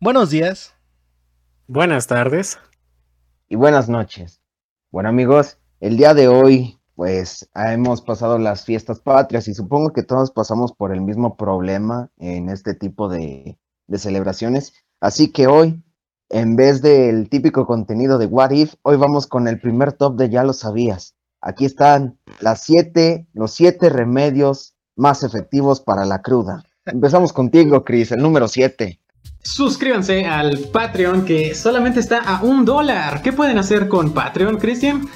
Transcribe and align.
Buenos 0.00 0.30
días. 0.30 0.74
Buenas 1.66 2.06
tardes. 2.06 2.56
Y 3.48 3.56
buenas 3.56 3.88
noches. 3.88 4.40
Bueno 4.92 5.08
amigos, 5.08 5.58
el 5.80 5.96
día 5.96 6.14
de 6.14 6.28
hoy 6.28 6.78
pues 6.94 7.50
hemos 7.56 8.00
pasado 8.02 8.38
las 8.38 8.64
fiestas 8.64 9.00
patrias 9.00 9.48
y 9.48 9.54
supongo 9.54 9.92
que 9.92 10.04
todos 10.04 10.30
pasamos 10.30 10.72
por 10.72 10.92
el 10.92 11.00
mismo 11.00 11.36
problema 11.36 12.12
en 12.16 12.48
este 12.48 12.74
tipo 12.74 13.08
de, 13.08 13.58
de 13.88 13.98
celebraciones. 13.98 14.72
Así 15.00 15.32
que 15.32 15.48
hoy, 15.48 15.82
en 16.28 16.54
vez 16.54 16.80
del 16.80 17.28
típico 17.28 17.66
contenido 17.66 18.18
de 18.18 18.26
What 18.26 18.52
If, 18.52 18.74
hoy 18.82 18.96
vamos 18.98 19.26
con 19.26 19.48
el 19.48 19.60
primer 19.60 19.94
top 19.94 20.14
de 20.14 20.28
Ya 20.28 20.44
lo 20.44 20.52
sabías. 20.52 21.16
Aquí 21.40 21.64
están 21.64 22.20
las 22.38 22.62
siete, 22.62 23.26
los 23.32 23.50
siete 23.50 23.88
remedios 23.88 24.76
más 24.94 25.24
efectivos 25.24 25.80
para 25.80 26.04
la 26.04 26.22
cruda. 26.22 26.62
Empezamos 26.84 27.32
contigo, 27.32 27.84
Chris, 27.84 28.12
el 28.12 28.22
número 28.22 28.46
siete. 28.46 29.00
Suscríbanse 29.48 30.26
al 30.26 30.58
Patreon 30.58 31.24
que 31.24 31.54
solamente 31.54 32.00
está 32.00 32.18
a 32.18 32.42
un 32.42 32.66
dólar. 32.66 33.22
¿Qué 33.22 33.32
pueden 33.32 33.56
hacer 33.56 33.88
con 33.88 34.12
Patreon, 34.12 34.58
Cristian? 34.58 35.08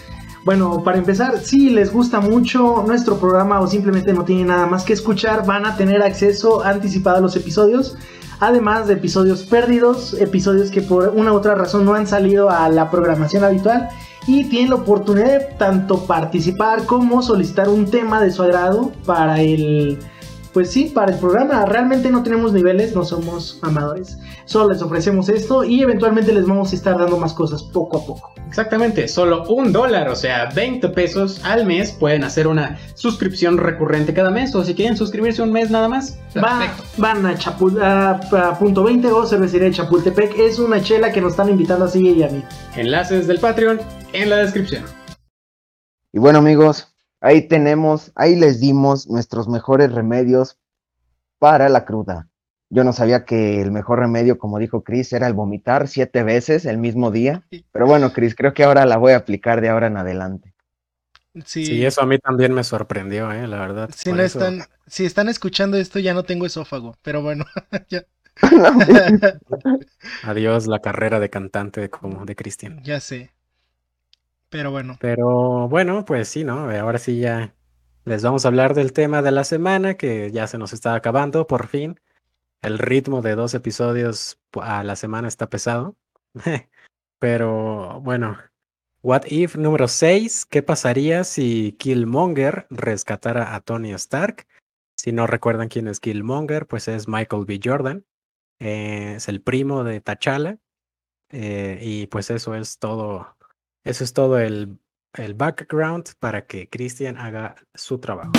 Bueno, 0.46 0.82
para 0.82 0.96
empezar, 0.96 1.38
si 1.41 1.68
les 1.68 1.92
gusta 1.92 2.18
mucho 2.18 2.82
nuestro 2.86 3.18
programa 3.18 3.60
o 3.60 3.66
simplemente 3.66 4.14
no 4.14 4.24
tienen 4.24 4.46
nada 4.46 4.64
más 4.64 4.84
que 4.84 4.95
escuchar, 4.95 5.45
van 5.45 5.66
a 5.66 5.77
tener 5.77 6.02
acceso 6.02 6.64
anticipado 6.64 7.18
a 7.18 7.20
los 7.20 7.36
episodios. 7.36 7.95
Además 8.41 8.88
de 8.88 8.95
episodios 8.95 9.42
perdidos, 9.42 10.14
episodios 10.18 10.70
que 10.70 10.80
por 10.80 11.10
una 11.10 11.34
u 11.34 11.36
otra 11.36 11.55
razón 11.55 11.84
no 11.84 11.92
han 11.92 12.06
salido 12.06 12.48
a 12.48 12.70
la 12.70 12.91
programación 12.91 13.44
habitual 13.44 13.91
y 14.27 14.44
tienen 14.44 14.70
la 14.70 14.77
oportunidad 14.77 15.41
de 15.41 15.56
tanto 15.58 16.06
participar 16.06 16.86
como 16.86 17.20
solicitar 17.20 17.69
un 17.69 17.91
tema 17.91 18.22
de 18.22 18.30
su 18.30 18.42
agrado 18.42 18.92
para 19.05 19.42
el 19.42 19.98
pues 20.52 20.70
sí, 20.70 20.84
para 20.95 21.12
el 21.12 21.19
programa 21.19 21.65
realmente 21.65 22.11
no 22.11 22.23
tenemos 22.23 22.52
niveles, 22.52 22.95
no 22.95 23.05
somos 23.05 23.59
amadores. 23.62 24.19
Solo 24.45 24.73
les 24.73 24.83
ofrecemos 24.83 25.28
esto 25.28 25.65
y 25.65 25.83
eventualmente 25.83 26.33
les 26.33 26.47
vamos 26.47 26.73
a 26.73 26.77
estar 26.77 26.98
dando 26.98 27.16
más 27.16 27.33
cosas 27.33 27.62
poco 27.62 27.98
a 27.98 28.06
poco. 28.06 28.33
Exactamente, 28.48 29.09
solo 29.09 29.44
un 29.48 29.72
dólar, 29.72 30.11
o 30.11 30.17
sea, 30.17 30.50
20 30.55 30.91
pesos 30.91 31.41
al 31.42 31.64
mes 31.64 31.92
pueden 31.92 32.22
hacer 32.22 32.47
una 32.47 32.78
suscripción 32.94 33.56
recurrente 33.56 34.12
cada 34.12 34.31
mes 34.31 34.55
o 34.55 34.62
si 34.62 34.75
quieren 34.75 34.97
suscribirse 34.97 35.41
un 35.41 35.53
mes 35.53 35.70
nada 35.70 35.89
más. 35.89 36.19
van 36.98 37.25
a, 37.25 37.39
Chapul 37.39 37.83
a, 37.83 38.20
punto 38.59 38.84
20 38.84 39.11
o 39.11 39.25
cervecería 39.27 39.69
de 39.69 39.75
Chapultepec. 39.75 40.39
Es 40.39 40.59
una 40.59 40.83
chela 40.83 41.12
que 41.12 41.22
nos 41.22 41.33
están 41.33 41.48
invitando 41.48 41.87
a 41.87 41.89
seguir 41.89 42.19
y 42.19 42.25
a 42.25 42.28
mí. 42.28 42.44
Enlaces 42.77 43.27
del 43.27 43.39
Patreon 43.39 43.81
en 44.12 44.28
la 44.28 44.37
descripción. 44.37 44.84
Y 46.12 46.19
bueno 46.19 46.41
amigos, 46.41 46.91
Ahí 47.23 47.47
tenemos, 47.47 48.11
ahí 48.17 48.34
les 48.34 48.61
dimos 48.61 49.09
nuestros 49.09 49.48
mejores 49.48 49.92
remedios 49.92 50.59
para 51.39 51.69
la 51.69 51.84
cruda. 51.84 52.28
Yo 52.69 52.83
no 52.84 52.92
sabía 52.92 53.25
que 53.25 53.61
el 53.61 53.70
mejor 53.70 54.01
remedio, 54.01 54.39
como 54.39 54.59
dijo 54.59 54.83
Chris, 54.83 55.12
era 55.12 55.28
el 55.28 55.33
vomitar 55.33 55.87
siete 55.87 56.25
veces 56.25 56.65
el 56.65 56.78
mismo 56.78 57.12
día. 57.12 57.43
Pero 57.70 57.87
bueno, 57.87 58.12
Chris, 58.12 58.34
creo 58.34 58.55
que 58.55 58.65
ahora 58.65 58.87
la 58.87 58.97
voy 58.97 59.12
a 59.12 59.19
aplicar 59.19 59.61
de 59.61 59.69
ahora 59.69 59.87
en 59.87 59.98
adelante. 59.98 60.53
Sí, 61.45 61.84
eso 61.84 62.03
a 62.03 62.06
mí 62.06 62.19
también 62.19 62.53
me 62.53 62.65
sorprendió, 62.65 63.31
eh, 63.31 63.47
la 63.47 63.59
verdad. 63.59 63.91
Si, 63.95 64.12
no 64.12 64.20
están, 64.20 64.65
si 64.87 65.05
están 65.05 65.28
escuchando 65.28 65.77
esto, 65.77 65.98
ya 65.98 66.15
no 66.15 66.25
tengo 66.25 66.45
esófago, 66.45 66.97
pero 67.03 67.23
bueno, 67.23 67.45
ya. 67.89 68.05
Adiós 70.25 70.67
la 70.67 70.81
carrera 70.81 71.20
de 71.20 71.31
cantante 71.31 71.89
como 71.89 72.25
de 72.25 72.34
Cristian. 72.34 72.83
Ya 72.83 72.98
sé. 73.00 73.31
Pero 74.53 74.70
bueno. 74.70 74.98
Pero 75.00 75.67
bueno, 75.69 76.05
pues 76.05 76.28
sí, 76.28 76.45
¿no? 76.45 76.70
Ahora 76.70 76.98
sí 76.98 77.19
ya 77.19 77.55
les 78.05 78.22
vamos 78.22 78.45
a 78.45 78.48
hablar 78.48 78.75
del 78.75 78.92
tema 78.92 79.22
de 79.22 79.31
la 79.31 79.44
semana 79.44 79.94
que 79.94 80.31
ya 80.31 80.47
se 80.47 80.59
nos 80.59 80.75
está 80.75 80.94
acabando, 80.94 81.47
por 81.47 81.69
fin. 81.69 81.98
El 82.61 82.78
ritmo 82.78 83.22
de 83.22 83.34
dos 83.34 83.55
episodios 83.55 84.39
a 84.61 84.84
la 84.84 84.94
semana 84.94 85.27
está 85.27 85.48
pesado. 85.48 85.97
Pero 87.19 88.03
bueno, 88.03 88.36
What 89.03 89.22
If 89.28 89.56
número 89.56 89.89
6, 89.89 90.44
¿qué 90.44 90.62
pasaría 90.62 91.25
si 91.25 91.72
Killmonger 91.78 92.66
rescatara 92.69 93.55
a 93.55 93.60
Tony 93.62 93.93
Stark? 93.93 94.47
Si 94.99 95.12
no 95.12 95.26
recuerdan 95.26 95.69
quién 95.69 95.88
es 95.88 95.99
Killmonger, 95.99 96.66
pues 96.66 96.88
es 96.88 97.09
Michael 97.09 97.47
B. 97.47 97.59
Jordan, 97.65 98.05
eh, 98.59 99.15
es 99.16 99.28
el 99.28 99.41
primo 99.41 99.82
de 99.82 100.03
T'Challa. 100.03 100.59
Eh, 101.31 101.78
y 101.81 102.06
pues 102.09 102.28
eso 102.28 102.55
es 102.55 102.78
todo 102.78 103.34
eso 103.84 104.04
es 104.04 104.12
todo 104.12 104.38
el, 104.38 104.78
el 105.15 105.34
background 105.34 106.15
para 106.20 106.47
que 106.47 106.69
Christian 106.69 107.19
haga 107.19 107.56
su 107.75 107.98
trabajo. 107.98 108.32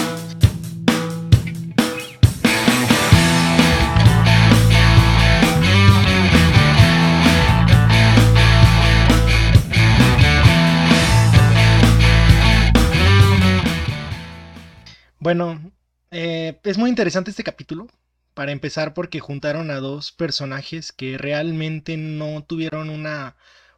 Bueno, 15.19 15.71
eh, 16.11 16.59
es 16.63 16.77
muy 16.77 16.89
interesante 16.89 17.31
este 17.31 17.43
capítulo. 17.43 17.87
Para 18.33 18.51
empezar, 18.51 18.93
porque 18.95 19.19
juntaron 19.19 19.69
a 19.69 19.75
dos 19.75 20.11
personajes 20.11 20.91
que 20.91 21.17
realmente 21.19 21.97
no 21.97 22.43
tuvieron 22.43 22.89
una 22.89 23.35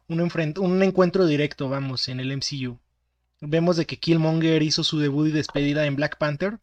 un, 0.08 0.82
encuentro 0.82 1.26
directo, 1.26 1.68
vamos, 1.68 2.08
en 2.08 2.20
el 2.20 2.36
MCU. 2.36 2.78
Vemos 3.40 3.76
de 3.76 3.86
que 3.86 3.98
Killmonger 3.98 4.62
hizo 4.62 4.84
su 4.84 4.98
debut 4.98 5.28
y 5.28 5.32
despedida 5.32 5.86
en 5.86 5.96
Black 5.96 6.18
Panther. 6.18 6.58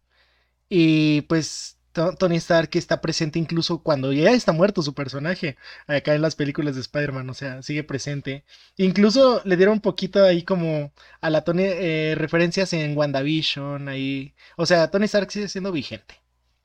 Y 0.69 1.21
pues 1.23 1.77
Tony 1.93 2.37
Stark 2.37 2.69
está 2.73 3.01
presente 3.01 3.37
incluso 3.37 3.83
cuando 3.83 4.11
ya 4.11 4.31
está 4.31 4.51
muerto 4.51 4.81
su 4.81 4.93
personaje. 4.93 5.57
Acá 5.87 6.15
en 6.15 6.21
las 6.21 6.35
películas 6.35 6.75
de 6.75 6.81
Spider-Man, 6.81 7.29
o 7.29 7.33
sea, 7.33 7.61
sigue 7.61 7.83
presente. 7.83 8.43
Incluso 8.77 9.41
le 9.45 9.57
dieron 9.57 9.75
un 9.75 9.81
poquito 9.81 10.23
ahí 10.25 10.43
como 10.43 10.91
a 11.21 11.29
la 11.29 11.43
Tony 11.43 11.63
eh, 11.65 12.15
referencias 12.17 12.73
en 12.73 12.97
WandaVision, 12.97 13.89
ahí. 13.89 14.33
O 14.57 14.65
sea, 14.65 14.89
Tony 14.89 15.05
Stark 15.05 15.31
sigue 15.31 15.49
siendo 15.49 15.71
vigente. 15.71 16.15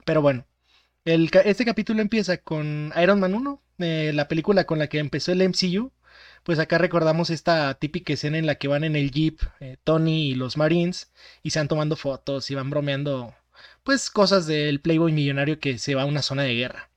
Pero 0.05 0.22
bueno, 0.22 0.47
el, 1.05 1.31
este 1.44 1.65
capítulo 1.65 2.00
empieza 2.00 2.38
con 2.38 2.93
Iron 3.00 3.21
Man 3.21 3.34
1, 3.34 3.62
eh, 3.78 4.12
la 4.15 4.28
película 4.28 4.65
con 4.65 4.78
la 4.78 4.88
que 4.88 4.99
empezó 4.99 5.33
el 5.33 5.47
MCU 5.49 5.93
pues 6.44 6.59
acá 6.59 6.78
recordamos 6.78 7.31
esta 7.31 7.75
típica 7.75 8.12
escena 8.12 8.38
en 8.38 8.47
la 8.47 8.56
que 8.56 8.69
van 8.69 8.84
en 8.84 8.97
el 8.97 9.10
jeep 9.10 9.41
eh, 9.60 9.76
Tony 9.84 10.31
y 10.31 10.34
los 10.34 10.56
Marines 10.56 11.10
y 11.43 11.50
se 11.50 11.59
van 11.59 11.69
tomando 11.69 11.97
fotos 11.97 12.50
y 12.50 12.54
van 12.54 12.71
bromeando 12.71 13.34
pues 13.82 14.10
cosas 14.10 14.47
del 14.47 14.81
Playboy 14.81 15.12
millonario 15.12 15.59
que 15.60 15.78
se 15.78 15.94
va 15.94 16.03
a 16.03 16.06
una 16.06 16.22
zona 16.22 16.43
de 16.43 16.54
guerra. 16.54 16.91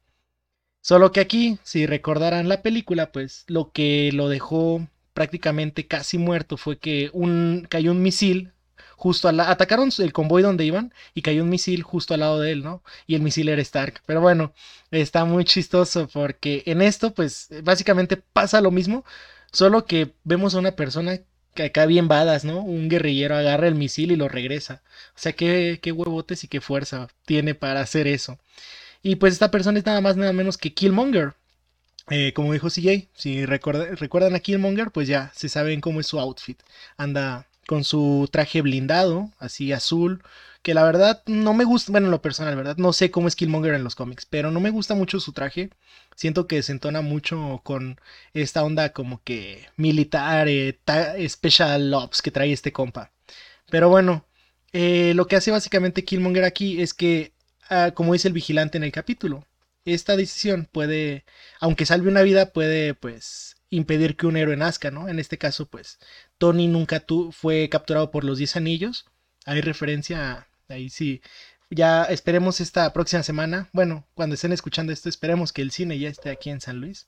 Solo 0.81 1.11
que 1.11 1.19
aquí, 1.19 1.59
si 1.63 1.85
recordarán 1.85 2.49
la 2.49 2.61
película, 2.61 3.11
pues 3.11 3.45
lo 3.47 3.71
que 3.71 4.11
lo 4.13 4.29
dejó 4.29 4.87
prácticamente 5.13 5.87
casi 5.87 6.17
muerto 6.17 6.57
fue 6.57 6.79
que 6.79 7.09
un, 7.13 7.67
cayó 7.69 7.91
un 7.91 8.01
misil 8.01 8.53
justo 9.01 9.27
al 9.27 9.39
atacaron 9.39 9.89
el 9.97 10.13
convoy 10.13 10.43
donde 10.43 10.63
iban 10.63 10.93
y 11.15 11.23
cayó 11.23 11.41
un 11.41 11.49
misil 11.49 11.81
justo 11.81 12.13
al 12.13 12.19
lado 12.19 12.39
de 12.39 12.51
él, 12.51 12.63
¿no? 12.63 12.83
Y 13.07 13.15
el 13.15 13.23
misil 13.23 13.49
era 13.49 13.59
Stark. 13.63 14.03
Pero 14.05 14.21
bueno, 14.21 14.53
está 14.91 15.25
muy 15.25 15.43
chistoso 15.43 16.07
porque 16.13 16.61
en 16.67 16.83
esto, 16.83 17.11
pues 17.11 17.49
básicamente 17.63 18.15
pasa 18.17 18.61
lo 18.61 18.69
mismo, 18.69 19.03
solo 19.51 19.85
que 19.85 20.13
vemos 20.23 20.53
a 20.53 20.59
una 20.59 20.75
persona 20.75 21.19
que 21.55 21.63
acá 21.63 21.87
bien 21.87 22.07
badas, 22.07 22.45
¿no? 22.45 22.59
Un 22.61 22.89
guerrillero 22.89 23.35
agarra 23.35 23.67
el 23.67 23.73
misil 23.75 24.11
y 24.11 24.15
lo 24.17 24.29
regresa. 24.29 24.83
O 25.15 25.19
sea, 25.19 25.33
qué, 25.33 25.79
qué 25.81 25.91
huevotes 25.91 26.43
y 26.43 26.47
qué 26.47 26.61
fuerza 26.61 27.07
tiene 27.25 27.55
para 27.55 27.81
hacer 27.81 28.05
eso. 28.05 28.37
Y 29.01 29.15
pues 29.15 29.33
esta 29.33 29.49
persona 29.49 29.79
es 29.79 29.85
nada 29.85 30.01
más 30.01 30.15
nada 30.15 30.31
menos 30.31 30.57
que 30.59 30.73
Killmonger. 30.73 31.33
Eh, 32.11 32.33
como 32.33 32.53
dijo 32.53 32.69
CJ, 32.69 33.09
si 33.15 33.45
recuerdan 33.47 34.35
a 34.35 34.39
Killmonger, 34.39 34.91
pues 34.91 35.07
ya 35.07 35.31
se 35.35 35.49
saben 35.49 35.81
cómo 35.81 35.99
es 36.01 36.07
su 36.07 36.19
outfit. 36.19 36.59
Anda 36.97 37.47
con 37.71 37.85
su 37.85 38.27
traje 38.29 38.61
blindado, 38.61 39.31
así 39.39 39.71
azul, 39.71 40.21
que 40.61 40.73
la 40.73 40.83
verdad 40.83 41.23
no 41.25 41.53
me 41.53 41.63
gusta, 41.63 41.93
bueno, 41.93 42.07
en 42.07 42.11
lo 42.11 42.21
personal, 42.21 42.53
¿verdad? 42.57 42.75
No 42.75 42.91
sé 42.91 43.11
cómo 43.11 43.29
es 43.29 43.37
Killmonger 43.37 43.73
en 43.75 43.85
los 43.85 43.95
cómics, 43.95 44.25
pero 44.25 44.51
no 44.51 44.59
me 44.59 44.71
gusta 44.71 44.93
mucho 44.93 45.21
su 45.21 45.31
traje. 45.31 45.69
Siento 46.17 46.47
que 46.47 46.61
se 46.63 46.73
entona 46.73 46.99
mucho 46.99 47.61
con 47.63 47.97
esta 48.33 48.65
onda 48.65 48.91
como 48.91 49.23
que 49.23 49.69
militar, 49.77 50.49
eh, 50.49 50.77
special 51.29 51.93
ops 51.93 52.21
que 52.21 52.31
trae 52.31 52.51
este 52.51 52.73
compa. 52.73 53.13
Pero 53.69 53.87
bueno, 53.87 54.25
eh, 54.73 55.13
lo 55.15 55.27
que 55.27 55.37
hace 55.37 55.51
básicamente 55.51 56.03
Killmonger 56.03 56.43
aquí 56.43 56.81
es 56.81 56.93
que, 56.93 57.31
ah, 57.69 57.91
como 57.95 58.11
dice 58.11 58.27
el 58.27 58.33
vigilante 58.33 58.77
en 58.77 58.83
el 58.83 58.91
capítulo, 58.91 59.47
esta 59.85 60.17
decisión 60.17 60.67
puede, 60.69 61.23
aunque 61.61 61.85
salve 61.85 62.09
una 62.09 62.21
vida, 62.21 62.51
puede 62.51 62.95
pues 62.95 63.55
impedir 63.71 64.15
que 64.17 64.27
un 64.27 64.37
héroe 64.37 64.57
nazca, 64.57 64.91
¿no? 64.91 65.09
En 65.09 65.17
este 65.17 65.39
caso, 65.39 65.65
pues, 65.65 65.97
Tony 66.37 66.67
nunca 66.67 67.03
fue 67.31 67.69
capturado 67.69 68.11
por 68.11 68.23
los 68.23 68.37
10 68.37 68.57
anillos. 68.57 69.05
Hay 69.45 69.61
referencia, 69.61 70.47
ahí 70.67 70.89
sí. 70.89 71.21
Ya 71.71 72.03
esperemos 72.03 72.61
esta 72.61 72.93
próxima 72.93 73.23
semana. 73.23 73.69
Bueno, 73.73 74.05
cuando 74.13 74.35
estén 74.35 74.51
escuchando 74.51 74.91
esto, 74.91 75.09
esperemos 75.09 75.53
que 75.53 75.61
el 75.63 75.71
cine 75.71 75.97
ya 75.97 76.09
esté 76.09 76.29
aquí 76.29 76.49
en 76.49 76.61
San 76.61 76.79
Luis. 76.81 77.07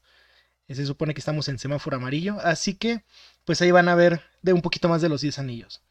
Se 0.69 0.86
supone 0.88 1.13
que 1.13 1.19
estamos 1.19 1.50
en 1.50 1.60
semáforo 1.60 1.98
amarillo. 1.98 2.38
Así 2.42 2.74
que, 2.75 3.04
pues 3.45 3.62
ahí 3.62 3.71
van 3.71 3.89
a 3.89 3.95
ver 3.95 4.21
de 4.42 4.54
un 4.54 4.62
poquito 4.62 4.89
más 4.89 5.01
de 5.01 5.09
los 5.09 5.21
10 5.21 5.38
anillos. 5.39 5.83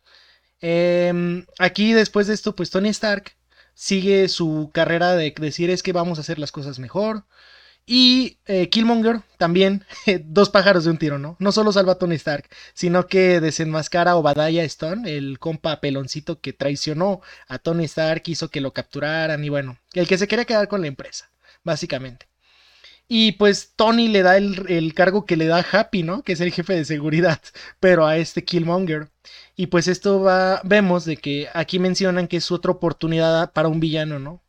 Em, 0.60 1.46
aquí, 1.58 1.92
después 1.92 2.26
de 2.26 2.34
esto, 2.34 2.56
pues 2.56 2.70
Tony 2.70 2.88
Stark 2.88 3.36
sigue 3.74 4.28
su 4.28 4.70
carrera 4.72 5.14
de 5.14 5.32
decir 5.38 5.70
es 5.70 5.82
que 5.82 5.92
vamos 5.92 6.18
a 6.18 6.22
hacer 6.22 6.38
las 6.38 6.52
cosas 6.52 6.78
mejor 6.78 7.24
Y 7.84 8.38
eh, 8.46 8.68
Killmonger 8.68 9.22
también, 9.38 9.84
dos 10.24 10.50
pájaros 10.50 10.84
de 10.84 10.90
un 10.90 10.98
tiro, 10.98 11.18
¿no? 11.18 11.36
No 11.40 11.50
solo 11.52 11.72
salva 11.72 11.92
a 11.92 11.98
Tony 11.98 12.14
Stark, 12.14 12.48
sino 12.74 13.06
que 13.06 13.40
desenmascara 13.40 14.12
a 14.12 14.16
Obadiah 14.16 14.64
Stone, 14.64 15.10
el 15.16 15.38
compa 15.40 15.80
peloncito 15.80 16.40
que 16.40 16.52
traicionó 16.52 17.20
a 17.48 17.58
Tony 17.58 17.84
Stark, 17.84 18.22
hizo 18.26 18.48
que 18.50 18.60
lo 18.60 18.72
capturaran 18.72 19.44
y 19.44 19.48
bueno, 19.48 19.78
el 19.94 20.06
que 20.06 20.18
se 20.18 20.28
quería 20.28 20.44
quedar 20.44 20.68
con 20.68 20.80
la 20.80 20.86
empresa, 20.86 21.30
básicamente. 21.64 22.28
Y 23.08 23.32
pues 23.32 23.72
Tony 23.76 24.08
le 24.08 24.22
da 24.22 24.36
el, 24.36 24.64
el, 24.70 24.94
cargo 24.94 25.26
que 25.26 25.36
le 25.36 25.46
da 25.46 25.66
Happy, 25.70 26.02
¿no? 26.02 26.22
Que 26.22 26.32
es 26.32 26.40
el 26.40 26.52
jefe 26.52 26.74
de 26.74 26.84
seguridad, 26.84 27.40
pero 27.80 28.06
a 28.06 28.16
este 28.16 28.44
Killmonger. 28.44 29.10
Y 29.56 29.66
pues 29.66 29.88
esto 29.88 30.20
va, 30.22 30.60
vemos 30.64 31.04
de 31.04 31.16
que 31.16 31.48
aquí 31.52 31.78
mencionan 31.78 32.28
que 32.28 32.38
es 32.38 32.50
otra 32.50 32.72
oportunidad 32.72 33.52
para 33.52 33.68
un 33.68 33.80
villano, 33.80 34.18
¿no? 34.18 34.42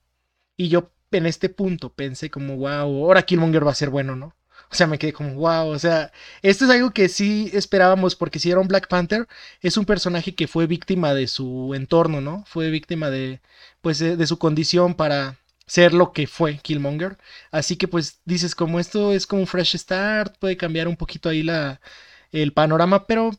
Y 0.56 0.70
yo 0.70 0.92
en 1.18 1.26
este 1.26 1.50
punto 1.50 1.90
pensé 1.92 2.30
como, 2.30 2.58
wow, 2.58 3.06
ahora 3.06 3.24
Killmonger 3.24 3.66
va 3.66 3.72
a 3.72 3.76
ser 3.76 3.90
bueno, 3.90 4.16
¿no? 4.16 4.36
O 4.72 4.76
sea, 4.76 4.88
me 4.88 4.98
quedé 4.98 5.14
como, 5.14 5.36
wow, 5.36 5.68
o 5.68 5.78
sea, 5.78 6.12
esto 6.42 6.66
es 6.66 6.72
algo 6.72 6.92
que 6.92 7.08
sí 7.08 7.50
esperábamos, 7.54 8.16
porque 8.16 8.40
si 8.40 8.50
era 8.50 8.60
un 8.60 8.68
Black 8.68 8.88
Panther, 8.88 9.28
es 9.62 9.78
un 9.78 9.86
personaje 9.86 10.34
que 10.36 10.48
fue 10.48 10.66
víctima 10.66 11.14
de 11.14 11.28
su 11.28 11.74
entorno, 11.76 12.22
¿no? 12.22 12.44
Fue 12.48 12.72
víctima 12.72 13.12
de, 13.12 13.40
pues, 13.82 14.00
de, 14.00 14.28
su 14.28 14.40
condición 14.40 14.96
para 14.96 15.38
ser 15.68 15.94
lo 15.94 16.12
que 16.12 16.26
fue 16.28 16.58
Killmonger. 16.58 17.18
Así 17.52 17.78
que, 17.78 17.88
pues, 17.88 18.20
dices, 18.26 18.56
como 18.56 18.80
esto 18.80 19.14
es 19.14 19.28
como 19.28 19.44
un 19.44 19.48
fresh 19.48 19.78
start, 19.78 20.38
puede 20.40 20.58
cambiar 20.58 20.88
un 20.88 20.98
poquito 20.98 21.30
ahí 21.30 21.44
la, 21.44 21.80
el 22.32 22.54
panorama, 22.54 23.06
pero 23.06 23.32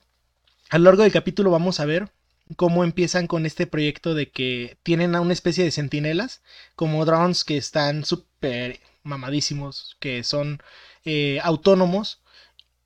a 0.70 0.78
lo 0.78 0.84
largo 0.84 1.02
del 1.02 1.12
capítulo 1.12 1.50
vamos 1.50 1.80
a 1.80 1.84
ver 1.84 2.10
cómo 2.56 2.84
empiezan 2.84 3.26
con 3.26 3.46
este 3.46 3.66
proyecto 3.66 4.14
de 4.14 4.30
que 4.30 4.78
tienen 4.82 5.14
a 5.14 5.20
una 5.20 5.32
especie 5.32 5.64
de 5.64 5.70
sentinelas, 5.70 6.42
como 6.76 7.04
drones 7.04 7.44
que 7.44 7.56
están 7.56 8.04
súper 8.04 8.80
mamadísimos, 9.02 9.96
que 10.00 10.24
son 10.24 10.62
eh, 11.04 11.40
autónomos 11.42 12.22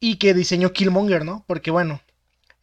y 0.00 0.16
que 0.16 0.34
diseñó 0.34 0.72
Killmonger, 0.72 1.25
¿no? 1.25 1.44
Porque 1.46 1.70
bueno, 1.70 2.00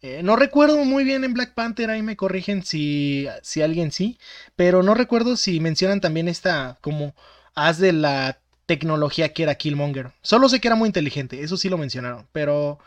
eh, 0.02 0.22
no 0.24 0.36
recuerdo 0.36 0.84
muy 0.86 1.04
bien 1.04 1.24
en 1.24 1.34
Black 1.34 1.54
Panther, 1.54 1.90
ahí 1.90 2.02
me 2.02 2.16
corrigen 2.16 2.64
si, 2.64 3.28
si 3.42 3.62
alguien 3.62 3.92
sí, 3.92 4.20
pero 4.56 4.84
no 4.84 4.94
recuerdo 4.94 5.38
si 5.38 5.60
mencionan 5.60 6.02
también 6.02 6.28
esta 6.28 6.78
como 6.82 7.16
haz 7.56 7.80
de 7.80 7.94
la 7.94 8.40
tecnología 8.66 9.34
que 9.34 9.44
era 9.44 9.56
Killmonger. 9.56 10.12
Solo 10.22 10.50
sé 10.50 10.60
que 10.60 10.68
era 10.68 10.76
muy 10.76 10.88
inteligente, 10.88 11.42
eso 11.42 11.58
sí 11.58 11.70
lo 11.70 11.78
mencionaron, 11.78 12.28
pero 12.32 12.80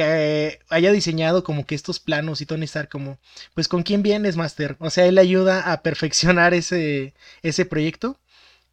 que 0.00 0.60
haya 0.70 0.92
diseñado 0.92 1.44
como 1.44 1.66
que 1.66 1.74
estos 1.74 2.00
planos 2.00 2.40
y 2.40 2.46
Tony 2.46 2.64
Stark 2.64 2.88
como, 2.88 3.18
pues 3.54 3.68
con 3.68 3.82
quién 3.82 4.02
vienes, 4.02 4.36
Master. 4.36 4.76
O 4.80 4.88
sea, 4.88 5.06
él 5.06 5.18
ayuda 5.18 5.72
a 5.72 5.82
perfeccionar 5.82 6.54
ese, 6.54 7.14
ese 7.42 7.66
proyecto. 7.66 8.18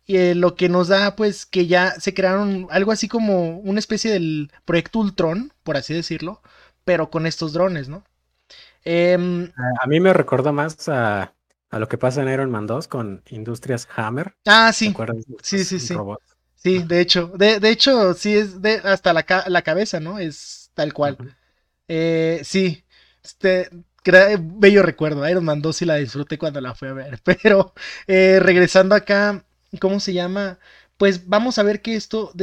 Y 0.05 0.15
eh, 0.15 0.35
lo 0.35 0.55
que 0.55 0.69
nos 0.69 0.87
da, 0.87 1.17
pues, 1.17 1.45
que 1.45 1.67
ya 1.67 1.91
se 1.99 2.13
crearon 2.13 2.67
algo 2.71 2.93
así 2.93 3.09
como 3.09 3.59
una 3.59 3.79
especie 3.79 4.09
del 4.09 4.51
proyecto 4.63 4.99
Ultron, 4.99 5.51
por 5.63 5.75
así 5.75 5.93
decirlo, 5.93 6.41
pero 6.85 7.09
con 7.09 7.27
estos 7.27 7.51
drones, 7.51 7.89
¿no? 7.89 8.05
Eh, 8.85 9.17
a 9.81 9.87
mí 9.87 9.99
me 9.99 10.13
recordó 10.13 10.53
más 10.53 10.87
a, 10.87 11.33
a, 11.69 11.79
lo 11.79 11.89
que 11.89 11.97
pasa 11.97 12.21
en 12.21 12.29
Iron 12.29 12.51
Man 12.51 12.67
2 12.67 12.87
con 12.87 13.21
Industrias 13.29 13.89
Hammer. 13.93 14.33
Ah, 14.45 14.71
sí. 14.71 14.95
Sí, 15.43 15.65
sí, 15.65 15.77
sí. 15.81 15.93
Robots? 15.93 16.37
Sí, 16.55 16.79
de 16.83 17.01
hecho, 17.01 17.27
de, 17.35 17.59
de, 17.59 17.69
hecho, 17.69 18.13
sí 18.13 18.33
es 18.33 18.61
de 18.61 18.75
hasta 18.75 19.11
la, 19.11 19.25
la 19.47 19.61
cabeza, 19.61 19.99
¿no? 19.99 20.19
Es 20.19 20.56
tal 20.77 20.93
cual. 20.93 21.17
Uh 21.19 21.23
-huh. 21.25 21.35
eh, 21.89 22.41
sí, 22.43 22.85
este, 23.23 23.69
bello 24.39 24.83
recuerdo. 24.83 25.27
Iron 25.29 25.45
Man 25.45 25.61
2 25.61 25.75
sí 25.75 25.85
la 25.85 25.95
disfruté 25.95 26.37
cuando 26.37 26.61
la 26.61 26.75
fui 26.75 26.87
a 26.89 26.93
ver. 26.93 27.19
Pero 27.23 27.73
eh, 28.07 28.39
regresando 28.41 28.95
acá, 28.95 29.45
¿cómo 29.81 29.99
se 29.99 30.13
llama? 30.13 30.59
Pues 30.97 31.27
vamos 31.27 31.59
a 31.59 31.63
ver 31.63 31.81
que 31.83 31.95
esto 31.95 32.33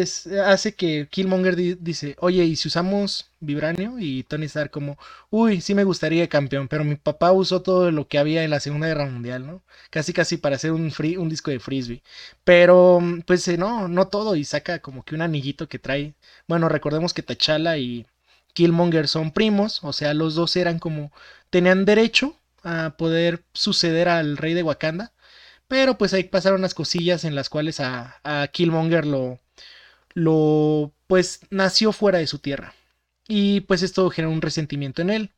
hace 0.46 0.74
que 0.76 1.08
Killmonger 1.10 1.56
di 1.56 1.74
dice, 1.74 2.14
oye, 2.20 2.44
¿y 2.44 2.54
si 2.56 2.68
usamos 2.68 3.30
vibranio? 3.40 3.96
Y 3.98 4.22
Tony 4.24 4.46
Stark 4.46 4.70
como, 4.70 4.96
uy, 5.30 5.60
sí 5.60 5.74
me 5.74 5.82
gustaría 5.84 6.28
campeón, 6.28 6.68
pero 6.68 6.84
mi 6.84 6.94
papá 6.96 7.32
usó 7.32 7.62
todo 7.62 7.90
lo 7.90 8.06
que 8.06 8.18
había 8.18 8.44
en 8.44 8.50
la 8.50 8.60
Segunda 8.60 8.86
Guerra 8.86 9.06
Mundial, 9.06 9.44
¿no? 9.46 9.62
Casi 9.90 10.12
casi 10.12 10.36
para 10.36 10.54
hacer 10.56 10.70
un, 10.72 10.92
free, 10.92 11.16
un 11.16 11.28
disco 11.28 11.50
de 11.50 11.58
frisbee. 11.60 12.02
Pero, 12.44 13.00
pues 13.26 13.46
no, 13.58 13.88
no 13.88 14.08
todo, 14.08 14.36
y 14.36 14.44
saca 14.44 14.78
como 14.80 15.04
que 15.04 15.14
un 15.16 15.22
anillito 15.22 15.68
que 15.68 15.78
trae. 15.80 16.14
Bueno, 16.46 16.68
recordemos 16.68 17.12
que 17.14 17.22
T'Challa 17.22 17.76
y 17.78 18.06
Killmonger 18.54 19.08
son 19.08 19.32
primos, 19.32 19.80
o 19.84 19.92
sea, 19.92 20.14
los 20.14 20.34
dos 20.34 20.56
eran 20.56 20.78
como, 20.78 21.12
tenían 21.50 21.84
derecho 21.84 22.36
a 22.62 22.96
poder 22.96 23.44
suceder 23.52 24.08
al 24.08 24.36
rey 24.38 24.54
de 24.54 24.62
Wakanda, 24.62 25.12
pero 25.68 25.98
pues 25.98 26.14
ahí 26.14 26.24
pasaron 26.24 26.60
unas 26.60 26.74
cosillas 26.74 27.24
en 27.24 27.34
las 27.34 27.50
cuales 27.50 27.80
a, 27.80 28.20
a 28.24 28.48
Killmonger 28.48 29.06
lo, 29.06 29.40
lo, 30.14 30.92
pues 31.06 31.40
nació 31.50 31.92
fuera 31.92 32.18
de 32.18 32.26
su 32.26 32.38
tierra. 32.38 32.74
Y 33.28 33.62
pues 33.62 33.82
esto 33.82 34.10
generó 34.10 34.32
un 34.32 34.42
resentimiento 34.42 35.02
en 35.02 35.10
él. 35.10 35.30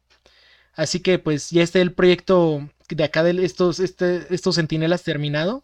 Así 0.74 1.00
que 1.00 1.18
pues 1.18 1.50
ya 1.50 1.62
está 1.62 1.80
el 1.80 1.92
proyecto 1.92 2.68
de 2.88 3.04
acá 3.04 3.22
de 3.22 3.44
estos, 3.44 3.80
este, 3.80 4.26
estos 4.34 4.54
sentinelas 4.56 5.02
terminado. 5.02 5.62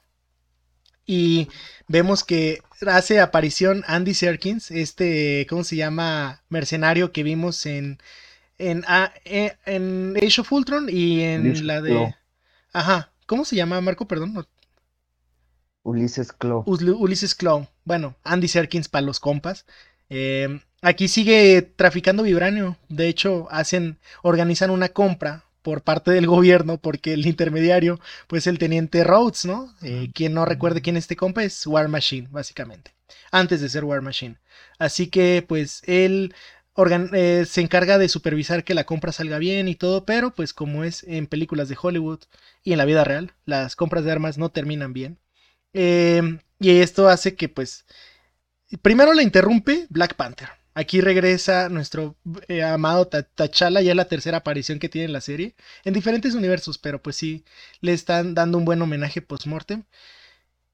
Y 1.12 1.50
vemos 1.88 2.24
que 2.24 2.62
hace 2.86 3.20
aparición 3.20 3.84
Andy 3.86 4.14
Serkins, 4.14 4.70
este, 4.70 5.46
¿cómo 5.46 5.62
se 5.62 5.76
llama? 5.76 6.42
Mercenario 6.48 7.12
que 7.12 7.22
vimos 7.22 7.66
en, 7.66 7.98
en, 8.56 8.82
en 9.66 10.16
Age 10.16 10.40
of 10.40 10.50
Ultron 10.50 10.88
y 10.88 11.20
en 11.20 11.42
Ulises 11.42 11.64
la 11.66 11.82
de... 11.82 12.14
Ajá, 12.72 13.12
¿cómo 13.26 13.44
se 13.44 13.56
llama, 13.56 13.78
Marco? 13.82 14.08
Perdón. 14.08 14.46
Ulises 15.82 16.32
Claw. 16.32 16.64
Ulises 16.64 17.34
Claw. 17.34 17.68
Bueno, 17.84 18.16
Andy 18.24 18.48
Serkins 18.48 18.88
para 18.88 19.04
los 19.04 19.20
compas. 19.20 19.66
Eh, 20.08 20.60
aquí 20.80 21.08
sigue 21.08 21.60
traficando 21.60 22.22
vibranio. 22.22 22.78
De 22.88 23.08
hecho, 23.08 23.48
hacen, 23.50 23.98
organizan 24.22 24.70
una 24.70 24.88
compra 24.88 25.44
por 25.62 25.82
parte 25.82 26.10
del 26.10 26.26
gobierno, 26.26 26.78
porque 26.78 27.12
el 27.14 27.26
intermediario, 27.26 28.00
pues 28.26 28.46
el 28.46 28.58
teniente 28.58 29.04
Rhodes, 29.04 29.44
¿no? 29.44 29.74
Eh, 29.82 30.10
quien 30.14 30.34
no 30.34 30.44
recuerde 30.44 30.82
quién 30.82 30.96
es 30.96 31.04
este 31.04 31.16
compa 31.16 31.44
es 31.44 31.66
War 31.66 31.88
Machine, 31.88 32.28
básicamente, 32.30 32.92
antes 33.30 33.60
de 33.60 33.68
ser 33.68 33.84
War 33.84 34.02
Machine. 34.02 34.36
Así 34.78 35.06
que, 35.08 35.44
pues, 35.46 35.82
él 35.86 36.34
eh, 37.12 37.44
se 37.46 37.60
encarga 37.60 37.98
de 37.98 38.08
supervisar 38.08 38.64
que 38.64 38.74
la 38.74 38.84
compra 38.84 39.12
salga 39.12 39.38
bien 39.38 39.68
y 39.68 39.74
todo, 39.74 40.06
pero 40.06 40.34
pues 40.34 40.54
como 40.54 40.84
es 40.84 41.04
en 41.04 41.26
películas 41.26 41.68
de 41.68 41.76
Hollywood 41.80 42.20
y 42.64 42.72
en 42.72 42.78
la 42.78 42.86
vida 42.86 43.04
real, 43.04 43.34
las 43.44 43.76
compras 43.76 44.04
de 44.04 44.12
armas 44.12 44.38
no 44.38 44.48
terminan 44.50 44.92
bien. 44.92 45.18
Eh, 45.74 46.38
y 46.58 46.70
esto 46.80 47.08
hace 47.08 47.34
que, 47.34 47.48
pues, 47.48 47.84
primero 48.82 49.12
la 49.14 49.22
interrumpe 49.22 49.86
Black 49.90 50.14
Panther. 50.14 50.61
Aquí 50.74 51.00
regresa 51.00 51.68
nuestro 51.68 52.16
eh, 52.48 52.62
amado 52.62 53.08
T'Challa, 53.08 53.82
ya 53.82 53.94
la 53.94 54.06
tercera 54.06 54.38
aparición 54.38 54.78
que 54.78 54.88
tiene 54.88 55.06
en 55.06 55.12
la 55.12 55.20
serie, 55.20 55.54
en 55.84 55.94
diferentes 55.94 56.34
universos, 56.34 56.78
pero 56.78 57.02
pues 57.02 57.16
sí, 57.16 57.44
le 57.80 57.92
están 57.92 58.34
dando 58.34 58.58
un 58.58 58.64
buen 58.64 58.80
homenaje 58.82 59.20
post-mortem. 59.22 59.84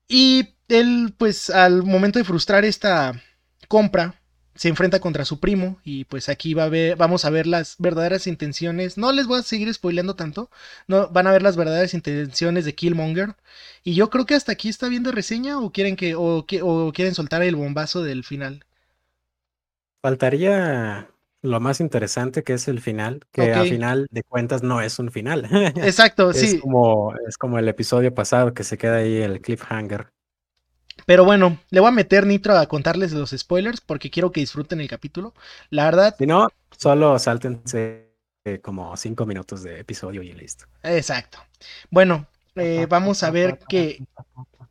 Y 0.09 0.55
él, 0.69 1.15
pues 1.19 1.51
al 1.51 1.83
momento 1.83 2.19
de 2.19 2.25
frustrar 2.25 2.65
esta 2.65 3.23
compra, 3.69 4.21
se 4.55 4.69
enfrenta 4.69 5.01
contra 5.01 5.25
su 5.25 5.39
primo 5.41 5.79
y 5.85 6.05
pues 6.07 6.29
aquí 6.29 6.53
va 6.55 6.65
a 6.65 6.69
ver, 6.69 6.97
vamos 6.97 7.25
a 7.25 7.31
ver 7.31 7.47
las 7.47 7.77
verdaderas 7.79 8.27
intenciones. 8.27 8.99
No 8.99 9.13
les 9.13 9.27
voy 9.27 9.41
a 9.41 9.43
seguir 9.43 9.73
spoileando 9.73 10.17
tanto, 10.17 10.51
no 10.89 11.09
van 11.11 11.27
a 11.29 11.33
ver 11.33 11.43
las 11.43 11.57
verdaderas 11.57 11.95
intenciones 11.95 12.65
de 12.65 12.75
Killmonger. 12.75 13.37
Y 13.85 13.95
yo 13.95 14.11
creo 14.11 14.27
que 14.27 14.35
hasta 14.35 14.53
aquí 14.53 14.69
está 14.69 14.89
bien 14.89 15.05
de 15.05 15.13
reseña 15.13 15.59
o 15.61 15.73
quieren 15.73 15.97
que 15.97 16.15
o, 16.17 16.45
o 16.63 16.93
quieren 16.93 17.15
soltar 17.15 17.43
el 17.43 17.57
bombazo 17.57 18.03
del 18.03 18.25
final. 18.25 18.65
Faltaría 20.01 21.11
lo 21.43 21.61
más 21.61 21.81
interesante 21.81 22.43
que 22.43 22.55
es 22.55 22.69
el 22.69 22.81
final, 22.81 23.21
que 23.33 23.43
okay. 23.43 23.53
a 23.55 23.63
final 23.65 24.07
de 24.11 24.23
cuentas 24.23 24.63
no 24.63 24.81
es 24.81 24.99
un 24.99 25.11
final. 25.11 25.49
Exacto, 25.77 26.31
es 26.31 26.41
sí. 26.41 26.61
Como, 26.61 27.15
es 27.29 27.37
como 27.37 27.59
el 27.59 27.69
episodio 27.69 28.15
pasado 28.15 28.55
que 28.55 28.65
se 28.65 28.79
queda 28.79 28.97
ahí 28.97 29.17
el 29.19 29.41
cliffhanger. 29.41 30.09
Pero 31.07 31.25
bueno, 31.25 31.59
le 31.71 31.81
voy 31.81 31.89
a 31.89 31.93
meter 31.93 32.27
nitro 32.27 32.57
a 32.57 32.67
contarles 32.67 33.13
los 33.13 33.31
spoilers 33.31 33.81
porque 33.81 34.11
quiero 34.11 34.33
que 34.33 34.41
disfruten 34.41 34.81
el 34.81 34.89
capítulo. 34.89 35.33
La 35.71 35.85
verdad. 35.85 36.15
Si 36.19 36.27
no, 36.27 36.49
solo 36.77 37.19
sáltense 37.19 38.09
eh, 38.45 38.61
como 38.61 38.97
cinco 38.97 39.25
minutos 39.25 39.63
de 39.63 39.81
episodio 39.81 40.23
y 40.23 40.33
listo. 40.33 40.67
Exacto. 40.83 41.39
Bueno, 41.91 42.27
eh, 42.57 42.87
vamos 42.91 43.23
a 43.23 43.31
ver 43.31 43.59
que, 43.69 44.05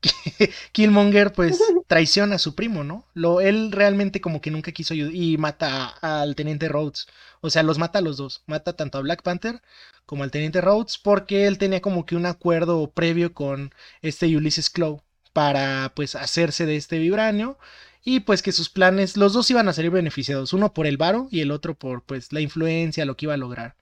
Killmonger 0.72 1.34
pues 1.34 1.60
traiciona 1.88 2.36
a 2.36 2.39
su 2.39 2.56
primo, 2.56 2.84
¿no? 2.84 3.06
Lo, 3.13 3.42
él 3.42 3.72
realmente 3.72 4.22
como 4.22 4.42
que 4.42 4.51
nunca 4.51 4.72
quiso 4.72 4.94
ayudar 4.94 5.13
y 5.16 5.38
mata 5.38 5.88
al 5.88 6.36
teniente 6.36 6.70
Rhodes. 6.70 7.08
O 7.42 7.50
sea, 7.50 7.63
los 7.63 7.77
mata 7.77 8.00
a 8.00 8.01
los 8.01 8.18
dos. 8.18 8.44
Mata 8.46 8.74
tanto 8.74 8.98
a 8.98 9.01
Black 9.01 9.24
Panther 9.24 9.62
como 10.06 10.24
al 10.24 10.32
teniente 10.32 10.62
Rhodes 10.62 10.98
porque 10.98 11.48
él 11.48 11.58
tenía 11.58 11.82
como 11.82 12.06
que 12.06 12.16
un 12.16 12.25
acuerdo 12.25 12.92
previo 12.92 13.34
con 13.34 13.74
este 14.01 14.36
Ulysses 14.36 14.70
Claw 14.70 15.01
para 15.34 15.94
pues 15.96 16.16
hacerse 16.16 16.66
de 16.66 16.77
este 16.77 17.00
vibranio 17.00 17.58
y 18.04 18.22
pues 18.22 18.42
que 18.42 18.51
sus 18.54 18.70
planes, 18.70 19.18
los 19.18 19.34
dos 19.34 19.50
iban 19.51 19.68
a 19.68 19.74
salir 19.74 19.92
beneficiados, 19.92 20.54
uno 20.54 20.74
por 20.74 20.88
el 20.88 20.98
varo 20.98 21.27
y 21.30 21.42
el 21.42 21.51
otro 21.51 21.75
por 21.75 22.04
pues 22.04 22.32
la 22.32 22.39
influencia, 22.42 23.06
lo 23.06 23.18
que 23.18 23.25
iba 23.25 23.34
a 23.34 23.38
lograr. 23.38 23.75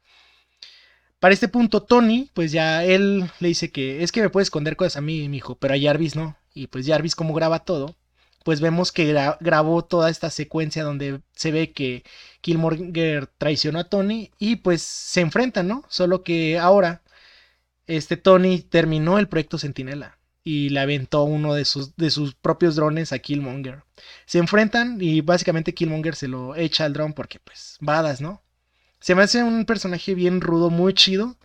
Para 1.25 1.33
este 1.33 1.47
punto 1.47 1.81
Tony, 1.81 2.29
pues 2.35 2.51
ya 2.51 2.85
él 2.85 3.31
le 3.39 3.47
dice 3.47 3.71
que 3.71 4.03
es 4.03 4.11
que 4.11 4.21
me 4.21 4.29
puede 4.29 4.43
esconder 4.43 4.75
cosas 4.75 4.97
a 4.97 5.01
mí, 5.01 5.27
mi 5.27 5.37
hijo, 5.37 5.55
pero 5.55 5.73
a 5.73 5.77
Jarvis 5.79 6.15
no. 6.15 6.37
Y 6.53 6.67
pues 6.67 6.85
Jarvis 6.85 7.15
como 7.15 7.33
graba 7.33 7.65
todo, 7.65 7.95
pues 8.43 8.61
vemos 8.61 8.91
que 8.91 9.11
grabó 9.39 9.83
toda 9.83 10.11
esta 10.11 10.29
secuencia 10.29 10.83
donde 10.83 11.21
se 11.33 11.51
ve 11.51 11.71
que 11.71 12.03
Killmonger 12.41 13.25
traicionó 13.25 13.79
a 13.79 13.89
Tony 13.89 14.29
y 14.37 14.57
pues 14.57 14.83
se 14.83 15.21
enfrentan, 15.21 15.67
¿no? 15.67 15.83
Solo 15.89 16.21
que 16.21 16.59
ahora 16.59 17.01
este 17.87 18.17
Tony 18.17 18.59
terminó 18.59 19.17
el 19.17 19.27
proyecto 19.27 19.57
Sentinela 19.57 20.19
y 20.43 20.69
le 20.69 20.79
aventó 20.79 21.23
uno 21.23 21.55
de 21.55 21.65
sus, 21.65 21.95
de 21.95 22.11
sus 22.11 22.35
propios 22.35 22.75
drones 22.75 23.11
a 23.13 23.17
Killmonger. 23.17 23.81
Se 24.27 24.37
enfrentan 24.37 24.99
y 25.01 25.21
básicamente 25.21 25.73
Killmonger 25.73 26.13
se 26.15 26.27
lo 26.27 26.55
echa 26.55 26.85
al 26.85 26.93
dron 26.93 27.13
porque 27.13 27.39
pues 27.39 27.77
badas, 27.81 28.21
¿no? 28.21 28.44
Se 29.05 29.13
me 29.13 29.21
hace 29.21 29.43
un 29.43 29.65
personaje 29.65 30.15
bien 30.15 30.41
rudo, 30.41 30.71
muy 30.71 30.95
chido, 30.95 31.37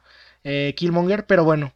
eh, 0.45 0.73
Killmonger, 0.79 1.26
pero 1.26 1.45
bueno. 1.45 1.75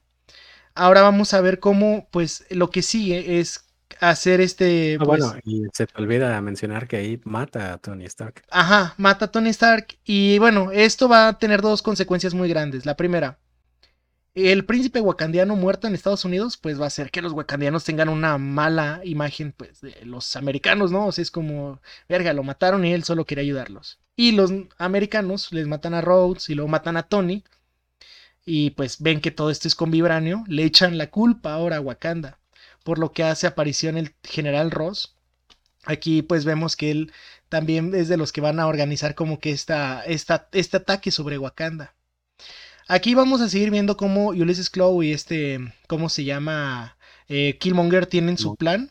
Ahora 0.74 1.02
vamos 1.02 1.34
a 1.34 1.42
ver 1.42 1.60
cómo 1.60 2.08
pues 2.10 2.46
lo 2.48 2.70
que 2.70 2.80
sigue 2.80 3.38
es 3.38 3.66
hacer 4.00 4.40
este. 4.40 4.96
Ah, 4.98 5.04
bueno, 5.04 5.32
pues 5.32 5.42
y 5.44 5.62
se 5.74 5.86
te 5.86 6.00
olvida 6.00 6.40
mencionar 6.40 6.88
que 6.88 6.96
ahí 6.96 7.20
mata 7.24 7.74
a 7.74 7.76
Tony 7.76 8.06
Stark. 8.06 8.44
Ajá, 8.50 8.94
mata 8.96 9.26
a 9.26 9.30
Tony 9.30 9.50
Stark. 9.50 9.98
Y 10.06 10.38
bueno, 10.38 10.70
esto 10.72 11.06
va 11.06 11.28
a 11.28 11.38
tener 11.38 11.60
dos 11.60 11.82
consecuencias 11.82 12.32
muy 12.32 12.48
grandes. 12.48 12.86
La 12.86 12.96
primera, 12.96 13.38
el 14.32 14.64
príncipe 14.64 15.02
wakandiano 15.02 15.54
muerto 15.54 15.86
en 15.86 15.92
Estados 15.92 16.24
Unidos, 16.24 16.56
pues 16.56 16.80
va 16.80 16.84
a 16.84 16.86
hacer 16.86 17.10
que 17.10 17.20
los 17.20 17.34
wakandianos 17.34 17.84
tengan 17.84 18.08
una 18.08 18.38
mala 18.38 19.02
imagen, 19.04 19.52
pues, 19.52 19.82
de 19.82 19.94
los 20.06 20.34
americanos, 20.34 20.90
¿no? 20.90 21.08
O 21.08 21.12
sea, 21.12 21.20
es 21.20 21.30
como, 21.30 21.82
verga, 22.08 22.32
lo 22.32 22.42
mataron 22.42 22.86
y 22.86 22.94
él 22.94 23.04
solo 23.04 23.26
quería 23.26 23.42
ayudarlos. 23.42 24.00
Y 24.16 24.32
los 24.32 24.52
americanos 24.78 25.52
les 25.52 25.66
matan 25.66 25.94
a 25.94 26.00
Rhodes 26.00 26.48
y 26.48 26.54
luego 26.54 26.68
matan 26.68 26.96
a 26.96 27.04
Tony. 27.04 27.44
Y 28.46 28.70
pues 28.70 29.00
ven 29.00 29.20
que 29.20 29.30
todo 29.30 29.50
esto 29.50 29.68
es 29.68 29.74
con 29.74 29.90
vibranio, 29.90 30.44
le 30.46 30.64
echan 30.64 30.98
la 30.98 31.10
culpa 31.10 31.54
ahora 31.54 31.76
a 31.76 31.80
Wakanda 31.80 32.38
por 32.84 32.98
lo 32.98 33.12
que 33.12 33.24
hace 33.24 33.48
aparición 33.48 33.96
el 33.96 34.14
general 34.22 34.70
Ross. 34.70 35.16
Aquí 35.84 36.22
pues 36.22 36.44
vemos 36.44 36.76
que 36.76 36.92
él 36.92 37.12
también 37.48 37.94
es 37.94 38.08
de 38.08 38.16
los 38.16 38.30
que 38.30 38.40
van 38.40 38.60
a 38.60 38.68
organizar 38.68 39.16
como 39.16 39.40
que 39.40 39.50
esta, 39.50 40.02
esta, 40.04 40.48
este 40.52 40.76
ataque 40.76 41.10
sobre 41.10 41.38
Wakanda. 41.38 41.94
Aquí 42.86 43.14
vamos 43.14 43.40
a 43.40 43.48
seguir 43.48 43.70
viendo 43.70 43.96
cómo 43.96 44.28
Ulysses 44.28 44.70
Claw 44.70 45.02
y 45.02 45.12
este, 45.12 45.58
¿cómo 45.88 46.08
se 46.08 46.24
llama? 46.24 46.96
Eh, 47.28 47.56
Killmonger 47.58 48.06
tienen 48.06 48.36
su 48.36 48.54
plan. 48.56 48.90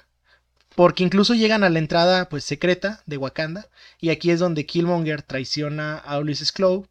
Porque 0.76 1.04
incluso 1.04 1.34
llegan 1.36 1.64
a 1.64 1.70
la 1.70 1.80
entrada 1.80 2.30
pues 2.30 2.44
secreta 2.44 3.02
de 3.06 3.18
Wakanda. 3.18 3.68
Y 4.00 4.10
aquí 4.10 4.32
es 4.32 4.40
donde 4.40 4.66
Killmonger 4.66 5.22
traiciona 5.22 5.98
a 5.98 6.20
Ulysses 6.20 6.52
Claw. 6.52 6.88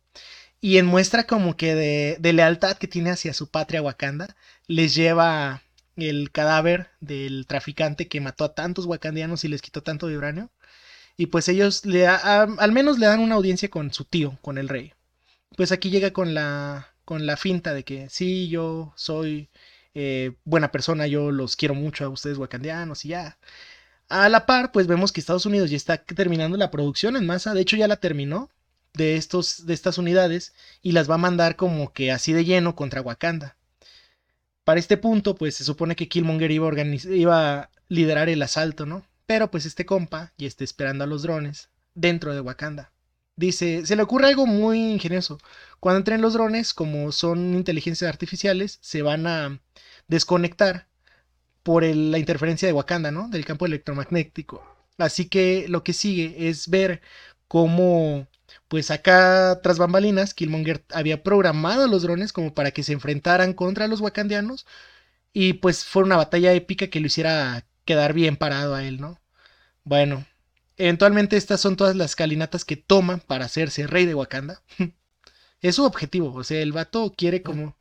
Y 0.60 0.78
en 0.78 0.86
muestra 0.86 1.24
como 1.24 1.56
que 1.56 1.74
de, 1.74 2.16
de 2.20 2.32
lealtad 2.32 2.76
que 2.76 2.88
tiene 2.88 3.10
hacia 3.10 3.34
su 3.34 3.50
patria 3.50 3.82
Wakanda. 3.82 4.36
Les 4.66 4.94
lleva 4.94 5.62
el 5.96 6.30
cadáver 6.30 6.88
del 7.00 7.46
traficante 7.46 8.08
que 8.08 8.20
mató 8.20 8.44
a 8.44 8.54
tantos 8.54 8.86
wakandianos 8.86 9.44
y 9.44 9.48
les 9.48 9.62
quitó 9.62 9.82
tanto 9.82 10.06
vibranio. 10.06 10.50
Y 11.16 11.26
pues 11.26 11.48
ellos 11.48 11.84
le 11.84 12.06
al 12.06 12.72
menos 12.72 12.98
le 12.98 13.06
dan 13.06 13.20
una 13.20 13.34
audiencia 13.34 13.68
con 13.70 13.92
su 13.92 14.04
tío, 14.04 14.38
con 14.42 14.58
el 14.58 14.68
rey. 14.68 14.92
Pues 15.56 15.72
aquí 15.72 15.90
llega 15.90 16.12
con 16.12 16.34
la, 16.34 16.88
con 17.04 17.26
la 17.26 17.36
finta 17.36 17.74
de 17.74 17.84
que 17.84 18.08
sí, 18.08 18.48
yo 18.48 18.92
soy 18.96 19.50
eh, 19.94 20.32
buena 20.44 20.72
persona, 20.72 21.06
yo 21.06 21.30
los 21.30 21.56
quiero 21.56 21.74
mucho 21.74 22.04
a 22.04 22.08
ustedes 22.08 22.38
wakandianos 22.38 23.04
y 23.04 23.08
ya. 23.08 23.38
A 24.12 24.28
la 24.28 24.44
par, 24.44 24.72
pues 24.72 24.86
vemos 24.86 25.10
que 25.10 25.20
Estados 25.20 25.46
Unidos 25.46 25.70
ya 25.70 25.76
está 25.78 25.96
terminando 25.96 26.58
la 26.58 26.70
producción 26.70 27.16
en 27.16 27.24
masa, 27.24 27.54
de 27.54 27.62
hecho 27.62 27.78
ya 27.78 27.88
la 27.88 27.96
terminó 27.96 28.50
de, 28.92 29.16
estos, 29.16 29.64
de 29.64 29.72
estas 29.72 29.96
unidades 29.96 30.52
y 30.82 30.92
las 30.92 31.08
va 31.08 31.14
a 31.14 31.18
mandar 31.18 31.56
como 31.56 31.94
que 31.94 32.12
así 32.12 32.34
de 32.34 32.44
lleno 32.44 32.76
contra 32.76 33.00
Wakanda. 33.00 33.56
Para 34.64 34.78
este 34.80 34.98
punto, 34.98 35.34
pues 35.34 35.54
se 35.54 35.64
supone 35.64 35.96
que 35.96 36.08
Killmonger 36.08 36.50
iba 36.50 36.70
iba 37.08 37.60
a 37.60 37.70
liderar 37.88 38.28
el 38.28 38.42
asalto, 38.42 38.84
¿no? 38.84 39.02
Pero 39.24 39.50
pues 39.50 39.64
este 39.64 39.86
compa 39.86 40.34
ya 40.36 40.46
está 40.46 40.62
esperando 40.62 41.04
a 41.04 41.06
los 41.06 41.22
drones 41.22 41.70
dentro 41.94 42.34
de 42.34 42.42
Wakanda. 42.42 42.92
Dice, 43.36 43.86
se 43.86 43.96
le 43.96 44.02
ocurre 44.02 44.26
algo 44.26 44.44
muy 44.44 44.92
ingenioso. 44.92 45.38
Cuando 45.80 45.96
entren 46.00 46.20
los 46.20 46.34
drones, 46.34 46.74
como 46.74 47.12
son 47.12 47.54
inteligencias 47.54 48.10
artificiales, 48.10 48.76
se 48.82 49.00
van 49.00 49.26
a 49.26 49.58
desconectar 50.06 50.91
por 51.62 51.84
la 51.84 52.18
interferencia 52.18 52.66
de 52.68 52.72
Wakanda, 52.74 53.10
¿no? 53.10 53.28
Del 53.28 53.44
campo 53.44 53.66
electromagnético. 53.66 54.64
Así 54.98 55.28
que 55.28 55.66
lo 55.68 55.84
que 55.84 55.92
sigue 55.92 56.48
es 56.48 56.68
ver 56.68 57.02
cómo 57.48 58.28
pues 58.68 58.90
acá 58.90 59.60
tras 59.62 59.78
bambalinas, 59.78 60.34
Killmonger 60.34 60.84
había 60.92 61.22
programado 61.22 61.84
a 61.84 61.88
los 61.88 62.02
drones 62.02 62.32
como 62.32 62.54
para 62.54 62.70
que 62.70 62.82
se 62.82 62.92
enfrentaran 62.92 63.52
contra 63.54 63.88
los 63.88 64.00
wakandianos 64.00 64.66
y 65.32 65.54
pues 65.54 65.84
fue 65.84 66.02
una 66.04 66.16
batalla 66.16 66.52
épica 66.52 66.88
que 66.88 67.00
lo 67.00 67.06
hiciera 67.06 67.66
quedar 67.84 68.12
bien 68.14 68.36
parado 68.36 68.74
a 68.74 68.84
él, 68.84 69.00
¿no? 69.00 69.20
Bueno, 69.84 70.24
eventualmente 70.76 71.36
estas 71.36 71.60
son 71.60 71.76
todas 71.76 71.96
las 71.96 72.16
calinatas 72.16 72.64
que 72.64 72.76
toma 72.76 73.18
para 73.18 73.46
hacerse 73.46 73.86
rey 73.86 74.06
de 74.06 74.14
Wakanda. 74.14 74.62
es 75.60 75.76
su 75.76 75.84
objetivo, 75.84 76.32
o 76.34 76.44
sea, 76.44 76.60
el 76.60 76.72
vato 76.72 77.12
quiere 77.16 77.42
como... 77.42 77.76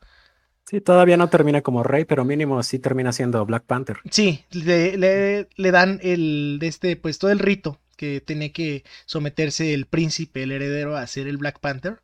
Sí, 0.65 0.79
todavía 0.79 1.17
no 1.17 1.29
termina 1.29 1.61
como 1.61 1.83
rey, 1.83 2.05
pero 2.05 2.23
mínimo 2.23 2.61
sí 2.63 2.79
termina 2.79 3.11
siendo 3.11 3.45
Black 3.45 3.65
Panther. 3.65 3.97
Sí, 4.09 4.45
le, 4.51 5.47
le, 5.55 5.71
dan 5.71 5.99
el, 6.01 6.59
este, 6.61 6.95
pues 6.95 7.19
todo 7.19 7.31
el 7.31 7.39
rito 7.39 7.79
que 7.97 8.21
tiene 8.21 8.51
que 8.51 8.83
someterse 9.05 9.73
el 9.73 9.85
príncipe, 9.85 10.43
el 10.43 10.51
heredero, 10.51 10.95
a 10.95 11.05
ser 11.07 11.27
el 11.27 11.37
Black 11.37 11.59
Panther. 11.59 12.01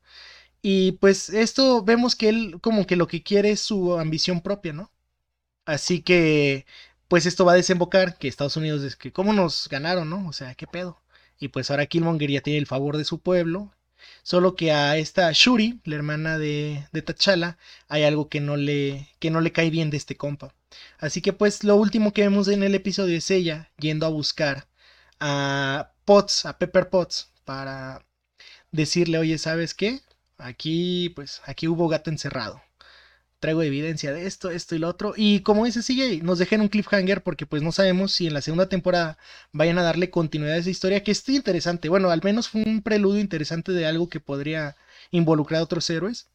Y 0.61 0.93
pues 0.93 1.29
esto 1.29 1.83
vemos 1.83 2.15
que 2.15 2.29
él 2.29 2.57
como 2.61 2.85
que 2.87 2.95
lo 2.95 3.07
que 3.07 3.23
quiere 3.23 3.51
es 3.51 3.61
su 3.61 3.97
ambición 3.97 4.41
propia, 4.41 4.73
¿no? 4.73 4.91
Así 5.65 6.01
que 6.01 6.65
pues 7.07 7.25
esto 7.25 7.45
va 7.45 7.53
a 7.53 7.55
desembocar 7.55 8.17
que 8.17 8.27
Estados 8.27 8.57
Unidos 8.57 8.83
es 8.83 8.95
que 8.95 9.11
cómo 9.13 9.33
nos 9.33 9.67
ganaron, 9.69 10.09
¿no? 10.09 10.27
O 10.27 10.33
sea, 10.33 10.55
qué 10.55 10.67
pedo. 10.67 11.01
Y 11.39 11.49
pues 11.49 11.71
ahora 11.71 11.85
Killmonger 11.85 12.29
ya 12.31 12.41
tiene 12.41 12.59
el 12.59 12.67
favor 12.67 12.97
de 12.97 13.05
su 13.05 13.19
pueblo. 13.19 13.71
Solo 14.27 14.57
que 14.57 14.73
a 14.73 14.97
esta 14.97 15.31
Shuri, 15.31 15.79
la 15.85 15.95
hermana 15.95 16.37
de, 16.37 16.85
de 16.91 17.01
T'Challa, 17.01 17.57
hay 17.87 18.03
algo 18.03 18.27
que 18.27 18.41
no, 18.41 18.57
le, 18.57 19.07
que 19.19 19.31
no 19.31 19.39
le 19.39 19.53
cae 19.53 19.69
bien 19.69 19.89
de 19.89 19.95
este 19.95 20.17
compa. 20.17 20.53
Así 20.99 21.21
que 21.21 21.31
pues 21.31 21.63
lo 21.63 21.77
último 21.77 22.11
que 22.11 22.23
vemos 22.23 22.49
en 22.49 22.61
el 22.61 22.75
episodio 22.75 23.17
es 23.17 23.31
ella 23.31 23.71
yendo 23.79 24.05
a 24.05 24.09
buscar 24.09 24.67
a 25.21 25.93
Potts, 26.03 26.45
a 26.45 26.57
Pepper 26.57 26.89
Potts, 26.89 27.31
para 27.45 28.05
decirle, 28.73 29.17
oye, 29.17 29.37
¿sabes 29.37 29.73
qué? 29.73 30.01
Aquí, 30.37 31.09
pues, 31.15 31.41
aquí 31.45 31.69
hubo 31.69 31.87
gato 31.87 32.09
encerrado. 32.09 32.61
Traigo 33.39 33.61
evidencia 33.61 34.11
de 34.13 34.25
esto, 34.25 34.49
esto 34.49 34.75
y 34.75 34.79
lo 34.79 34.87
otro. 34.87 35.13
Y 35.15 35.41
como 35.41 35.65
dice 35.65 35.83
sigue, 35.83 36.21
nos 36.23 36.39
dejen 36.39 36.61
un 36.61 36.69
cliffhanger 36.69 37.21
porque 37.21 37.45
pues 37.45 37.61
no 37.61 37.71
sabemos 37.71 38.11
si 38.11 38.27
en 38.27 38.33
la 38.33 38.41
segunda 38.41 38.67
temporada 38.69 39.17
vayan 39.51 39.77
a 39.77 39.83
darle 39.83 40.09
continuidad 40.09 40.55
a 40.55 40.59
esa 40.59 40.71
historia 40.71 41.03
que 41.03 41.11
está 41.11 41.31
interesante. 41.31 41.89
Bueno, 41.89 42.09
al 42.09 42.23
menos 42.23 42.49
fue 42.49 42.63
un 42.63 42.81
preludio 42.81 43.21
interesante 43.21 43.71
de 43.73 43.85
algo 43.85 44.09
que 44.09 44.19
podría 44.19 44.75
involucrar 45.11 45.61
a 45.61 45.63
otros 45.63 45.89
héroes. 45.89 46.27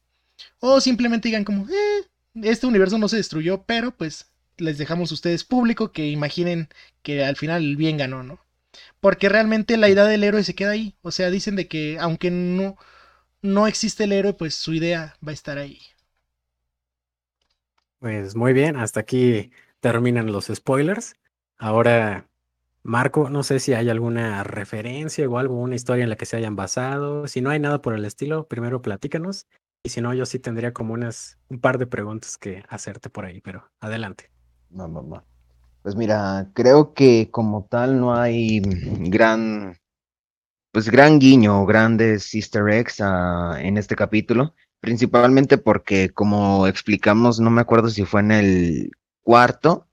O 0.59 0.81
simplemente 0.81 1.29
digan 1.29 1.43
como, 1.45 1.67
eh, 1.69 2.07
este 2.41 2.67
universo 2.67 2.97
no 2.97 3.07
se 3.09 3.17
destruyó, 3.17 3.63
pero 3.63 3.95
pues 3.95 4.27
les 4.57 4.77
dejamos 4.77 5.11
a 5.11 5.13
ustedes 5.15 5.43
público 5.43 5.91
que 5.91 6.07
imaginen 6.07 6.69
que 7.01 7.23
al 7.23 7.35
final 7.35 7.63
el 7.63 7.75
bien 7.77 7.97
ganó, 7.97 8.23
¿no? 8.23 8.39
Porque 8.99 9.29
realmente 9.29 9.77
la 9.77 9.89
idea 9.89 10.05
del 10.05 10.23
héroe 10.23 10.43
se 10.43 10.55
queda 10.55 10.71
ahí. 10.71 10.95
O 11.01 11.11
sea, 11.11 11.29
dicen 11.29 11.55
de 11.55 11.67
que 11.67 11.99
aunque 11.99 12.31
no, 12.31 12.77
no 13.41 13.67
existe 13.67 14.05
el 14.05 14.13
héroe, 14.13 14.33
pues 14.33 14.55
su 14.55 14.73
idea 14.73 15.17
va 15.25 15.31
a 15.31 15.33
estar 15.33 15.57
ahí. 15.57 15.79
Pues 18.03 18.35
muy 18.35 18.51
bien, 18.51 18.75
hasta 18.75 18.99
aquí 18.99 19.49
terminan 19.79 20.29
los 20.29 20.47
spoilers. 20.53 21.15
Ahora, 21.57 22.27
Marco, 22.81 23.29
no 23.29 23.43
sé 23.43 23.61
si 23.61 23.73
hay 23.73 23.87
alguna 23.87 24.43
referencia 24.43 25.25
o 25.29 25.37
algo, 25.37 25.55
una 25.55 25.75
historia 25.75 26.03
en 26.03 26.09
la 26.09 26.17
que 26.17 26.25
se 26.25 26.35
hayan 26.35 26.57
basado. 26.57 27.27
Si 27.27 27.39
no 27.39 27.49
hay 27.49 27.61
nada 27.61 27.81
por 27.81 27.93
el 27.93 28.03
estilo, 28.03 28.45
primero 28.49 28.81
platícanos. 28.81 29.47
Y 29.83 29.89
si 29.89 30.01
no, 30.01 30.13
yo 30.13 30.25
sí 30.25 30.37
tendría 30.37 30.73
como 30.73 30.93
unas, 30.93 31.37
un 31.47 31.61
par 31.61 31.77
de 31.77 31.87
preguntas 31.87 32.37
que 32.37 32.65
hacerte 32.67 33.09
por 33.09 33.23
ahí, 33.23 33.39
pero 33.39 33.71
adelante. 33.79 34.29
No, 34.69 34.89
no, 34.89 35.01
no. 35.01 35.23
Pues 35.81 35.95
mira, 35.95 36.49
creo 36.53 36.93
que 36.93 37.31
como 37.31 37.67
tal 37.71 38.01
no 38.01 38.13
hay 38.13 38.59
gran, 39.09 39.77
pues 40.73 40.89
gran 40.89 41.19
guiño, 41.19 41.65
grandes 41.65 42.35
easter 42.35 42.67
eggs 42.67 42.99
ah, 42.99 43.55
en 43.61 43.77
este 43.77 43.95
capítulo, 43.95 44.55
principalmente 44.83 45.57
porque 45.57 46.09
como 46.09 46.67
explicamos, 46.67 47.39
no 47.39 47.49
me 47.49 47.61
acuerdo 47.61 47.89
si 47.89 48.03
fue 48.03 48.19
en 48.19 48.31
el 48.33 48.91
cuarto 49.21 49.87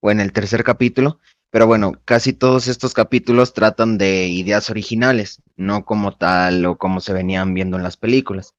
o 0.00 0.10
en 0.10 0.18
el 0.18 0.32
tercer 0.32 0.64
capítulo, 0.64 1.20
pero 1.50 1.68
bueno, 1.68 1.92
casi 2.04 2.32
todos 2.32 2.66
estos 2.66 2.92
capítulos 2.92 3.54
tratan 3.54 3.98
de 3.98 4.26
ideas 4.26 4.68
originales, 4.68 5.40
no 5.54 5.84
como 5.84 6.16
tal 6.16 6.66
o 6.66 6.76
como 6.76 7.00
se 7.00 7.12
venían 7.12 7.54
viendo 7.54 7.76
en 7.76 7.84
las 7.84 7.96
películas. 7.96 8.56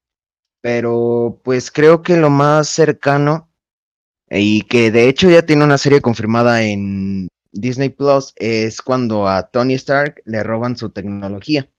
Pero 0.61 1.41
pues 1.43 1.69
creo 1.69 2.01
que 2.01 2.15
lo 2.15 2.29
más 2.29 2.69
cercano 2.69 3.51
y 4.29 4.61
que 4.61 4.89
de 4.89 5.09
hecho 5.09 5.29
ya 5.29 5.45
tiene 5.45 5.65
una 5.65 5.77
serie 5.77 5.99
confirmada 5.99 6.63
en 6.63 7.27
Disney 7.51 7.89
Plus, 7.89 8.31
es 8.37 8.81
cuando 8.81 9.27
a 9.27 9.49
Tony 9.49 9.73
Stark 9.73 10.21
le 10.23 10.43
roban 10.43 10.77
su 10.77 10.91
tecnología. 10.91 11.69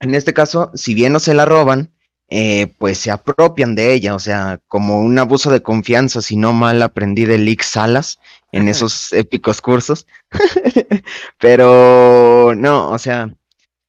En 0.00 0.14
este 0.14 0.32
caso, 0.32 0.70
si 0.72 0.94
bien 0.94 1.12
no 1.12 1.20
se 1.20 1.34
la 1.34 1.44
roban, 1.44 1.92
eh, 2.30 2.72
pues 2.78 2.98
se 2.98 3.10
apropian 3.10 3.74
de 3.74 3.92
ella, 3.92 4.14
o 4.14 4.20
sea, 4.20 4.60
como 4.68 5.00
un 5.00 5.18
abuso 5.18 5.50
de 5.50 5.62
confianza, 5.62 6.22
si 6.22 6.36
no 6.36 6.52
mal 6.52 6.80
aprendí 6.82 7.24
de 7.24 7.38
Lick 7.38 7.62
Salas 7.62 8.20
en 8.52 8.68
esos 8.68 9.12
épicos 9.12 9.60
cursos. 9.60 10.06
Pero 11.38 12.54
no, 12.56 12.90
o 12.90 12.98
sea, 12.98 13.34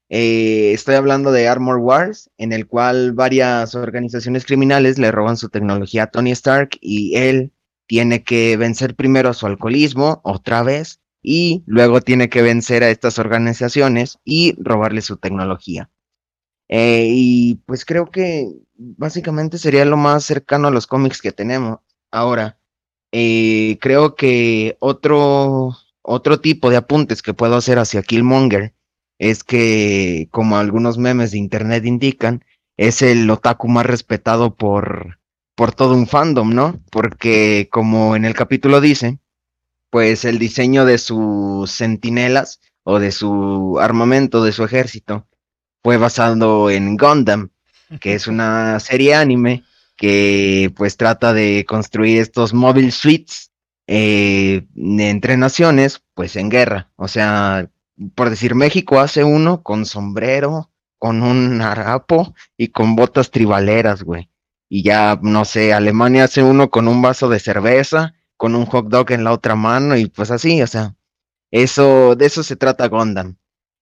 eh, 0.10 0.72
estoy 0.74 0.96
hablando 0.96 1.32
de 1.32 1.48
Armor 1.48 1.78
Wars, 1.78 2.32
en 2.38 2.52
el 2.52 2.68
cual 2.68 3.14
varias 3.14 3.76
organizaciones 3.76 4.46
criminales 4.46 4.98
le 4.98 5.12
roban 5.12 5.38
su 5.38 5.50
tecnología 5.50 6.04
a 6.04 6.08
Tony 6.08 6.32
Stark 6.32 6.72
y 6.82 7.16
él 7.16 7.52
tiene 7.88 8.24
que 8.24 8.58
vencer 8.58 8.96
primero 8.96 9.30
a 9.30 9.34
su 9.34 9.46
alcoholismo 9.46 10.20
otra 10.24 10.64
vez 10.64 11.00
y 11.22 11.64
luego 11.68 12.02
tiene 12.02 12.30
que 12.30 12.42
vencer 12.42 12.84
a 12.84 12.90
estas 12.90 13.20
organizaciones 13.20 14.18
y 14.26 14.56
robarle 14.58 15.02
su 15.02 15.18
tecnología. 15.18 15.90
Eh, 16.72 17.08
y 17.10 17.56
pues 17.66 17.84
creo 17.84 18.10
que 18.10 18.50
básicamente 18.78 19.58
sería 19.58 19.84
lo 19.84 19.98
más 19.98 20.24
cercano 20.24 20.70
a 20.70 20.72
los 20.72 20.88
cómics 20.88 21.22
que 21.22 21.34
tenemos. 21.34 21.80
Ahora, 22.12 22.58
eh, 23.12 23.78
creo 23.82 24.16
que 24.16 24.78
otro, 24.80 25.78
otro 26.02 26.40
tipo 26.40 26.70
de 26.70 26.78
apuntes 26.78 27.22
que 27.22 27.34
puedo 27.34 27.58
hacer 27.58 27.78
hacia 27.78 28.02
Killmonger 28.02 28.74
es 29.20 29.44
que, 29.44 30.30
como 30.32 30.58
algunos 30.58 30.98
memes 30.98 31.32
de 31.32 31.40
internet 31.40 31.86
indican, 31.86 32.46
es 32.78 33.02
el 33.02 33.30
otaku 33.30 33.68
más 33.68 33.86
respetado 33.86 34.56
por, 34.56 35.20
por 35.56 35.74
todo 35.74 35.94
un 35.94 36.08
fandom, 36.08 36.56
¿no? 36.56 36.80
Porque 36.90 37.68
como 37.70 38.16
en 38.16 38.24
el 38.26 38.34
capítulo 38.34 38.80
dice, 38.80 39.20
pues 39.90 40.24
el 40.26 40.40
diseño 40.40 40.86
de 40.86 40.98
sus 40.98 41.70
sentinelas 41.70 42.62
o 42.84 43.00
de 43.00 43.12
su 43.12 43.78
armamento, 43.80 44.44
de 44.44 44.54
su 44.54 44.64
ejército, 44.64 45.28
fue 45.84 45.98
basado 45.98 46.70
en 46.70 46.98
Gundam, 46.98 47.50
que 48.00 48.14
es 48.14 48.28
una 48.28 48.80
serie 48.80 49.16
anime 49.16 49.64
que 49.98 50.74
pues 50.76 50.98
trata 50.98 51.34
de 51.34 51.66
construir 51.68 52.20
estos 52.20 52.54
mobile 52.54 52.92
suites 52.92 53.52
eh, 53.88 54.66
entre 54.76 55.38
naciones, 55.38 56.02
pues 56.14 56.36
en 56.36 56.50
guerra. 56.50 56.92
O 56.96 57.08
sea, 57.08 57.70
por 58.16 58.30
decir, 58.30 58.56
México 58.56 59.00
hace 59.00 59.24
uno 59.24 59.62
con 59.62 59.86
sombrero, 59.86 60.72
con 60.98 61.22
un 61.24 61.62
harapo 61.62 62.34
y 62.58 62.70
con 62.70 62.96
botas 62.96 63.32
tribaleras, 63.32 64.04
güey. 64.04 64.30
Y 64.70 64.84
ya, 64.84 65.20
no 65.22 65.46
sé, 65.46 65.74
Alemania 65.74 66.24
hace 66.24 66.42
uno 66.42 66.70
con 66.70 66.88
un 66.88 67.02
vaso 67.02 67.28
de 67.28 67.40
cerveza, 67.40 68.14
con 68.38 68.56
un 68.56 68.66
hot 68.66 68.88
dog 68.88 69.12
en 69.12 69.24
la 69.24 69.34
otra 69.34 69.56
mano 69.56 69.98
y 69.98 70.08
pues 70.08 70.32
así, 70.32 70.62
o 70.62 70.68
sea, 70.68 70.96
eso, 71.52 72.16
de 72.16 72.26
eso 72.26 72.44
se 72.44 72.56
trata 72.56 72.88
Gundam. 72.88 73.36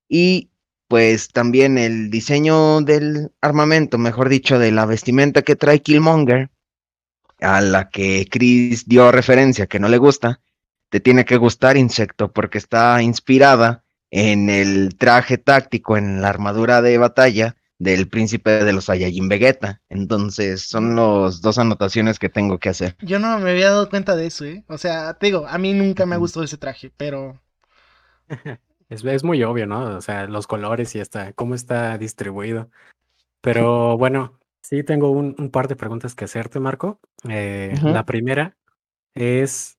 Y 0.09 0.48
pues 0.89 1.29
también 1.29 1.77
el 1.77 2.09
diseño 2.09 2.81
del 2.81 3.31
armamento, 3.41 3.99
mejor 3.99 4.27
dicho, 4.27 4.57
de 4.57 4.71
la 4.71 4.87
vestimenta 4.87 5.43
que 5.43 5.55
trae 5.55 5.83
Killmonger, 5.83 6.49
a 7.39 7.61
la 7.61 7.89
que 7.89 8.27
Chris 8.29 8.87
dio 8.87 9.11
referencia 9.11 9.67
que 9.67 9.79
no 9.79 9.87
le 9.87 9.99
gusta, 9.99 10.41
te 10.89 10.99
tiene 10.99 11.25
que 11.25 11.37
gustar 11.37 11.77
Insecto 11.77 12.33
porque 12.33 12.57
está 12.57 13.03
inspirada 13.03 13.85
en 14.09 14.49
el 14.49 14.97
traje 14.97 15.37
táctico, 15.37 15.95
en 15.95 16.23
la 16.23 16.29
armadura 16.29 16.81
de 16.81 16.97
batalla 16.97 17.55
del 17.77 18.09
príncipe 18.09 18.65
de 18.65 18.73
los 18.73 18.85
Saiyajin 18.85 19.29
Vegeta. 19.29 19.81
Entonces, 19.89 20.63
son 20.63 20.95
los 20.95 21.41
dos 21.41 21.59
anotaciones 21.59 22.17
que 22.17 22.29
tengo 22.29 22.57
que 22.57 22.69
hacer. 22.69 22.95
Yo 23.01 23.19
no 23.19 23.37
me 23.37 23.51
había 23.51 23.69
dado 23.69 23.91
cuenta 23.91 24.15
de 24.15 24.25
eso, 24.25 24.43
¿eh? 24.45 24.63
O 24.67 24.79
sea, 24.79 25.13
te 25.13 25.27
digo, 25.27 25.45
a 25.47 25.59
mí 25.59 25.73
nunca 25.73 26.07
me 26.07 26.15
ha 26.15 26.17
gustado 26.17 26.43
ese 26.43 26.57
traje, 26.57 26.91
pero 26.97 27.39
Es, 28.89 29.23
muy 29.23 29.43
obvio, 29.43 29.67
¿no? 29.67 29.97
O 29.97 30.01
sea, 30.01 30.25
los 30.27 30.47
colores 30.47 30.95
y 30.95 30.99
hasta 30.99 31.33
cómo 31.33 31.55
está 31.55 31.97
distribuido. 31.97 32.69
Pero 33.41 33.97
bueno, 33.97 34.39
sí 34.61 34.83
tengo 34.83 35.11
un, 35.11 35.49
par 35.51 35.67
de 35.67 35.75
preguntas 35.75 36.15
que 36.15 36.25
hacerte, 36.25 36.59
Marco. 36.59 36.99
Eh, 37.29 37.75
la 37.83 38.05
primera 38.05 38.57
es, 39.13 39.77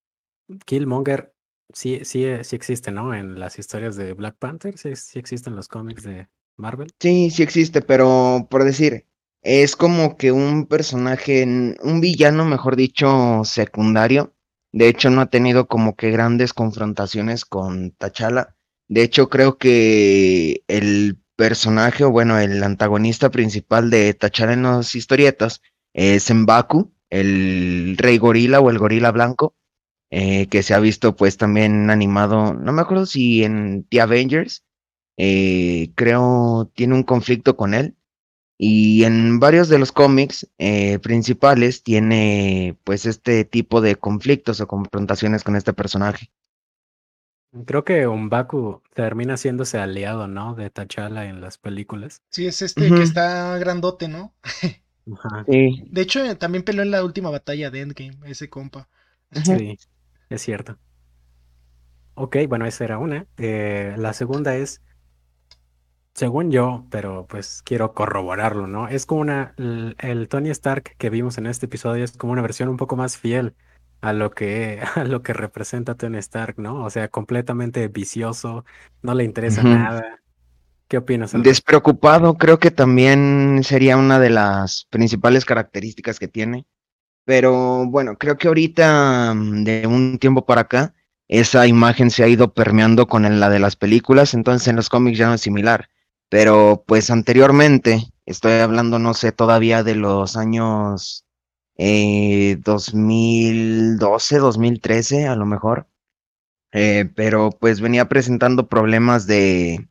Killmonger 0.64 1.34
sí, 1.72 2.00
sí, 2.04 2.24
sí 2.42 2.56
existe, 2.56 2.90
¿no? 2.90 3.14
En 3.14 3.38
las 3.38 3.58
historias 3.58 3.96
de 3.96 4.12
Black 4.14 4.36
Panther, 4.38 4.78
sí, 4.78 4.94
sí 4.96 5.18
existen 5.18 5.56
los 5.56 5.68
cómics 5.68 6.04
de 6.04 6.28
Marvel. 6.56 6.92
Sí, 7.00 7.30
sí 7.30 7.42
existe, 7.42 7.82
pero 7.82 8.46
por 8.50 8.64
decir, 8.64 9.06
es 9.42 9.76
como 9.76 10.16
que 10.16 10.32
un 10.32 10.66
personaje, 10.66 11.44
un 11.82 12.00
villano, 12.00 12.44
mejor 12.44 12.76
dicho, 12.76 13.42
secundario. 13.44 14.34
De 14.72 14.88
hecho, 14.88 15.10
no 15.10 15.20
ha 15.20 15.26
tenido 15.26 15.66
como 15.66 15.96
que 15.96 16.10
grandes 16.10 16.52
confrontaciones 16.52 17.44
con 17.44 17.92
T'Challa. 17.92 18.56
De 18.90 19.04
hecho, 19.04 19.28
creo 19.28 19.56
que 19.56 20.64
el 20.66 21.16
personaje, 21.36 22.02
o 22.02 22.10
bueno, 22.10 22.40
el 22.40 22.60
antagonista 22.64 23.30
principal 23.30 23.88
de 23.88 24.14
Tachar 24.14 24.50
en 24.50 24.64
las 24.64 24.96
historietas 24.96 25.62
es 25.94 26.28
Mbaku, 26.34 26.92
el 27.08 27.96
rey 27.98 28.18
gorila 28.18 28.58
o 28.58 28.68
el 28.68 28.78
gorila 28.78 29.12
blanco, 29.12 29.54
eh, 30.10 30.48
que 30.48 30.64
se 30.64 30.74
ha 30.74 30.80
visto 30.80 31.14
pues 31.14 31.36
también 31.36 31.88
animado, 31.88 32.52
no 32.52 32.72
me 32.72 32.82
acuerdo 32.82 33.06
si 33.06 33.44
en 33.44 33.84
The 33.90 34.00
Avengers, 34.00 34.64
eh, 35.16 35.92
creo 35.94 36.68
tiene 36.74 36.94
un 36.96 37.04
conflicto 37.04 37.56
con 37.56 37.74
él. 37.74 37.96
Y 38.58 39.04
en 39.04 39.38
varios 39.40 39.68
de 39.68 39.78
los 39.78 39.92
cómics 39.92 40.48
eh, 40.58 40.98
principales 40.98 41.84
tiene 41.84 42.76
pues 42.84 43.06
este 43.06 43.44
tipo 43.44 43.80
de 43.80 43.96
conflictos 43.96 44.60
o 44.60 44.66
confrontaciones 44.66 45.44
con 45.44 45.56
este 45.56 45.72
personaje. 45.72 46.30
Creo 47.66 47.84
que 47.84 48.06
Umbaku 48.06 48.80
termina 48.94 49.34
haciéndose 49.34 49.78
aliado, 49.78 50.28
¿no? 50.28 50.54
De 50.54 50.70
T'Challa 50.70 51.26
en 51.26 51.40
las 51.40 51.58
películas. 51.58 52.22
Sí, 52.30 52.46
es 52.46 52.62
este 52.62 52.88
que 52.88 53.02
está 53.02 53.58
grandote, 53.58 54.06
¿no? 54.06 54.34
Ajá. 55.14 55.44
Sí. 55.50 55.82
De 55.90 56.00
hecho, 56.02 56.24
eh, 56.24 56.36
también 56.36 56.62
peleó 56.62 56.82
en 56.82 56.92
la 56.92 57.02
última 57.02 57.30
batalla 57.30 57.70
de 57.70 57.80
Endgame, 57.80 58.18
ese 58.26 58.48
compa. 58.48 58.88
Sí, 59.44 59.76
es 60.28 60.42
cierto. 60.42 60.78
Ok, 62.14 62.36
bueno, 62.48 62.66
esa 62.66 62.84
era 62.84 62.98
una. 62.98 63.26
Eh, 63.38 63.94
la 63.96 64.12
segunda 64.12 64.54
es, 64.54 64.82
según 66.14 66.52
yo, 66.52 66.86
pero 66.90 67.26
pues 67.26 67.62
quiero 67.62 67.94
corroborarlo, 67.94 68.68
¿no? 68.68 68.88
Es 68.88 69.06
como 69.06 69.22
una, 69.22 69.54
el 69.56 70.28
Tony 70.28 70.50
Stark 70.50 70.94
que 70.98 71.10
vimos 71.10 71.38
en 71.38 71.46
este 71.46 71.66
episodio 71.66 72.04
es 72.04 72.16
como 72.16 72.32
una 72.32 72.42
versión 72.42 72.68
un 72.68 72.76
poco 72.76 72.94
más 72.94 73.16
fiel 73.16 73.56
a 74.00 74.12
lo 74.12 74.30
que, 74.30 74.80
a 74.94 75.04
lo 75.04 75.22
que 75.22 75.32
representa 75.32 75.94
Tony 75.94 76.18
Stark, 76.18 76.58
¿no? 76.58 76.84
O 76.84 76.90
sea, 76.90 77.08
completamente 77.08 77.88
vicioso, 77.88 78.64
no 79.02 79.14
le 79.14 79.24
interesa 79.24 79.62
nada. 79.62 80.20
¿Qué 80.88 80.98
opinas? 80.98 81.32
Despreocupado, 81.40 82.34
creo 82.34 82.58
que 82.58 82.72
también 82.72 83.60
sería 83.62 83.96
una 83.96 84.18
de 84.18 84.30
las 84.30 84.86
principales 84.90 85.44
características 85.44 86.18
que 86.18 86.26
tiene. 86.26 86.66
Pero 87.24 87.86
bueno, 87.86 88.16
creo 88.16 88.36
que 88.36 88.48
ahorita, 88.48 89.34
mm, 89.34 89.62
de 89.62 89.86
un 89.86 90.18
tiempo 90.18 90.44
para 90.46 90.62
acá, 90.62 90.94
esa 91.28 91.68
imagen 91.68 92.10
se 92.10 92.24
ha 92.24 92.28
ido 92.28 92.52
permeando 92.52 93.06
con 93.06 93.38
la 93.38 93.48
de 93.48 93.60
las 93.60 93.76
películas, 93.76 94.34
entonces 94.34 94.66
en 94.66 94.74
los 94.74 94.88
cómics 94.88 95.16
ya 95.16 95.28
no 95.28 95.34
es 95.34 95.40
similar. 95.40 95.88
Pero 96.28 96.82
pues 96.86 97.08
anteriormente, 97.10 98.02
estoy 98.26 98.54
hablando, 98.54 98.98
no 98.98 99.14
sé, 99.14 99.30
todavía 99.30 99.84
de 99.84 99.94
los 99.94 100.36
años 100.36 101.24
2012, 101.80 104.36
eh, 104.36 104.38
2013 104.38 105.26
a 105.26 105.34
lo 105.34 105.46
mejor, 105.46 105.88
eh, 106.72 107.10
pero 107.14 107.50
pues 107.50 107.80
venía 107.80 108.08
presentando 108.08 108.68
problemas 108.68 109.26
de 109.26 109.88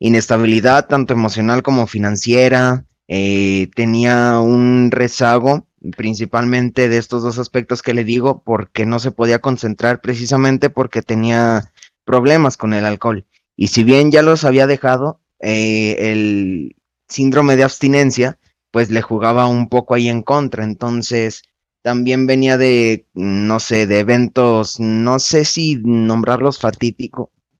inestabilidad 0.00 0.88
tanto 0.88 1.14
emocional 1.14 1.62
como 1.62 1.86
financiera, 1.86 2.86
eh, 3.06 3.68
tenía 3.76 4.40
un 4.40 4.90
rezago 4.90 5.68
principalmente 5.96 6.88
de 6.88 6.98
estos 6.98 7.22
dos 7.22 7.38
aspectos 7.38 7.82
que 7.82 7.94
le 7.94 8.04
digo 8.04 8.42
porque 8.44 8.84
no 8.84 8.98
se 8.98 9.12
podía 9.12 9.40
concentrar 9.40 10.00
precisamente 10.00 10.70
porque 10.70 11.02
tenía 11.02 11.72
problemas 12.04 12.56
con 12.56 12.74
el 12.74 12.84
alcohol. 12.84 13.26
Y 13.56 13.68
si 13.68 13.84
bien 13.84 14.10
ya 14.10 14.22
los 14.22 14.44
había 14.44 14.66
dejado, 14.66 15.20
el 15.38 16.76
síndrome 17.08 17.56
de 17.56 17.64
abstinencia 17.64 18.38
pues 18.72 18.90
le 18.90 19.02
jugaba 19.02 19.46
un 19.46 19.68
poco 19.68 19.94
ahí 19.94 20.08
en 20.08 20.22
contra. 20.22 20.64
Entonces, 20.64 21.42
también 21.82 22.26
venía 22.26 22.58
de, 22.58 23.06
no 23.14 23.60
sé, 23.60 23.86
de 23.86 24.00
eventos, 24.00 24.80
no 24.80 25.18
sé 25.18 25.44
si 25.44 25.76
nombrarlos 25.76 26.60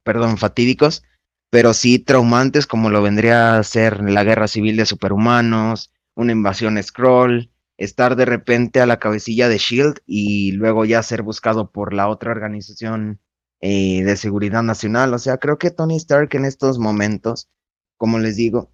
perdón, 0.04 0.38
fatídicos, 0.38 1.04
pero 1.50 1.74
sí 1.74 1.98
traumantes 1.98 2.66
como 2.66 2.90
lo 2.90 3.02
vendría 3.02 3.58
a 3.58 3.62
ser 3.62 4.02
la 4.02 4.24
guerra 4.24 4.48
civil 4.48 4.76
de 4.76 4.86
superhumanos, 4.86 5.92
una 6.14 6.32
invasión 6.32 6.82
scroll, 6.82 7.50
estar 7.76 8.16
de 8.16 8.24
repente 8.24 8.80
a 8.80 8.86
la 8.86 8.98
cabecilla 8.98 9.48
de 9.48 9.58
Shield 9.58 9.98
y 10.06 10.52
luego 10.52 10.84
ya 10.84 11.02
ser 11.02 11.22
buscado 11.22 11.70
por 11.70 11.92
la 11.92 12.08
otra 12.08 12.30
organización 12.30 13.20
eh, 13.60 14.02
de 14.04 14.16
seguridad 14.16 14.62
nacional. 14.62 15.14
O 15.14 15.18
sea, 15.18 15.38
creo 15.38 15.58
que 15.58 15.70
Tony 15.70 15.96
Stark 15.96 16.30
en 16.32 16.44
estos 16.44 16.78
momentos, 16.78 17.48
como 17.96 18.18
les 18.18 18.36
digo, 18.36 18.72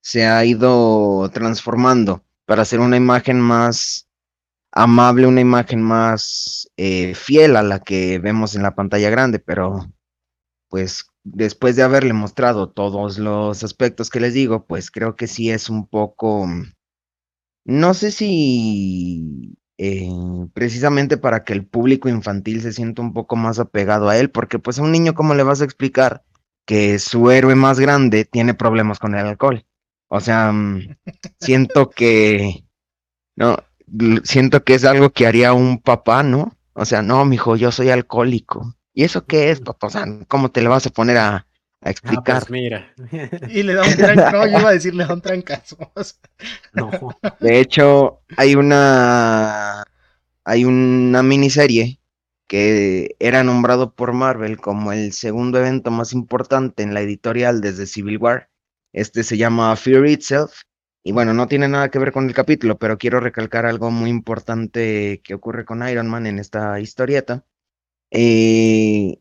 se 0.00 0.26
ha 0.26 0.44
ido 0.44 1.30
transformando 1.32 2.24
para 2.46 2.62
hacer 2.62 2.80
una 2.80 2.96
imagen 2.96 3.40
más 3.40 4.08
amable, 4.72 5.26
una 5.26 5.40
imagen 5.40 5.82
más 5.82 6.70
eh, 6.76 7.14
fiel 7.14 7.56
a 7.56 7.62
la 7.62 7.80
que 7.80 8.18
vemos 8.18 8.54
en 8.54 8.62
la 8.62 8.74
pantalla 8.74 9.10
grande, 9.10 9.38
pero 9.38 9.92
pues 10.68 11.06
después 11.24 11.76
de 11.76 11.82
haberle 11.82 12.12
mostrado 12.12 12.70
todos 12.70 13.18
los 13.18 13.64
aspectos 13.64 14.10
que 14.10 14.20
les 14.20 14.34
digo, 14.34 14.66
pues 14.66 14.90
creo 14.90 15.16
que 15.16 15.26
sí 15.26 15.50
es 15.50 15.70
un 15.70 15.86
poco 15.86 16.46
no 17.68 17.92
sé 17.92 18.10
si 18.12 19.58
eh, 19.76 20.08
precisamente 20.54 21.18
para 21.18 21.44
que 21.44 21.52
el 21.52 21.66
público 21.66 22.08
infantil 22.08 22.62
se 22.62 22.72
sienta 22.72 23.02
un 23.02 23.12
poco 23.12 23.36
más 23.36 23.58
apegado 23.58 24.08
a 24.08 24.16
él, 24.18 24.30
porque 24.30 24.58
pues 24.58 24.78
a 24.78 24.82
un 24.82 24.90
niño, 24.90 25.14
¿cómo 25.14 25.34
le 25.34 25.42
vas 25.42 25.60
a 25.60 25.64
explicar 25.64 26.24
que 26.64 26.98
su 26.98 27.30
héroe 27.30 27.54
más 27.56 27.78
grande 27.78 28.24
tiene 28.24 28.54
problemas 28.54 28.98
con 28.98 29.14
el 29.14 29.26
alcohol? 29.26 29.66
O 30.08 30.20
sea, 30.20 30.52
mm, 30.52 30.96
siento 31.40 31.90
que, 31.90 32.64
no, 33.36 33.56
siento 34.24 34.64
que 34.64 34.74
es 34.74 34.84
algo 34.84 35.10
que 35.10 35.26
haría 35.26 35.52
un 35.52 35.78
papá, 35.80 36.22
¿no? 36.22 36.56
O 36.74 36.84
sea, 36.84 37.02
no, 37.02 37.24
mijo, 37.24 37.56
yo 37.56 37.72
soy 37.72 37.90
alcohólico. 37.90 38.74
¿Y 38.94 39.04
eso 39.04 39.26
qué 39.26 39.50
es, 39.50 39.60
papá? 39.60 39.88
O 39.88 39.90
sea, 39.90 40.06
¿cómo 40.28 40.50
te 40.50 40.62
le 40.62 40.68
vas 40.68 40.86
a 40.86 40.90
poner 40.90 41.18
a, 41.18 41.48
a 41.80 41.90
explicar. 41.90 42.36
Ah, 42.36 42.40
pues 42.40 42.50
mira. 42.50 42.92
Y 43.48 43.62
le 43.62 43.74
da 43.74 43.84
un 43.84 43.94
trancazo. 43.94 44.36
No, 44.36 44.46
yo 44.46 44.58
iba 44.58 44.68
a 44.68 44.72
decir, 44.72 44.94
le 44.94 45.04
da 45.04 45.14
un 45.14 45.20
trancazo. 45.20 45.76
no. 46.72 46.90
De 47.40 47.60
hecho, 47.60 48.20
hay 48.36 48.54
una. 48.54 49.84
Hay 50.44 50.64
una 50.64 51.22
miniserie 51.22 52.00
que 52.46 53.14
era 53.18 53.44
nombrado 53.44 53.92
por 53.92 54.14
Marvel 54.14 54.58
como 54.58 54.92
el 54.92 55.12
segundo 55.12 55.58
evento 55.58 55.90
más 55.90 56.14
importante 56.14 56.82
en 56.82 56.94
la 56.94 57.02
editorial 57.02 57.60
desde 57.60 57.86
Civil 57.86 58.16
War. 58.16 58.48
Este 58.98 59.22
se 59.22 59.36
llama 59.36 59.76
Fear 59.76 60.06
Itself. 60.06 60.62
Y 61.04 61.12
bueno, 61.12 61.32
no 61.32 61.46
tiene 61.46 61.68
nada 61.68 61.88
que 61.88 62.00
ver 62.00 62.12
con 62.12 62.26
el 62.26 62.34
capítulo, 62.34 62.78
pero 62.78 62.98
quiero 62.98 63.20
recalcar 63.20 63.64
algo 63.64 63.92
muy 63.92 64.10
importante 64.10 65.20
que 65.22 65.34
ocurre 65.34 65.64
con 65.64 65.88
Iron 65.88 66.08
Man 66.08 66.26
en 66.26 66.40
esta 66.40 66.80
historieta. 66.80 67.44
Eh, 68.10 69.20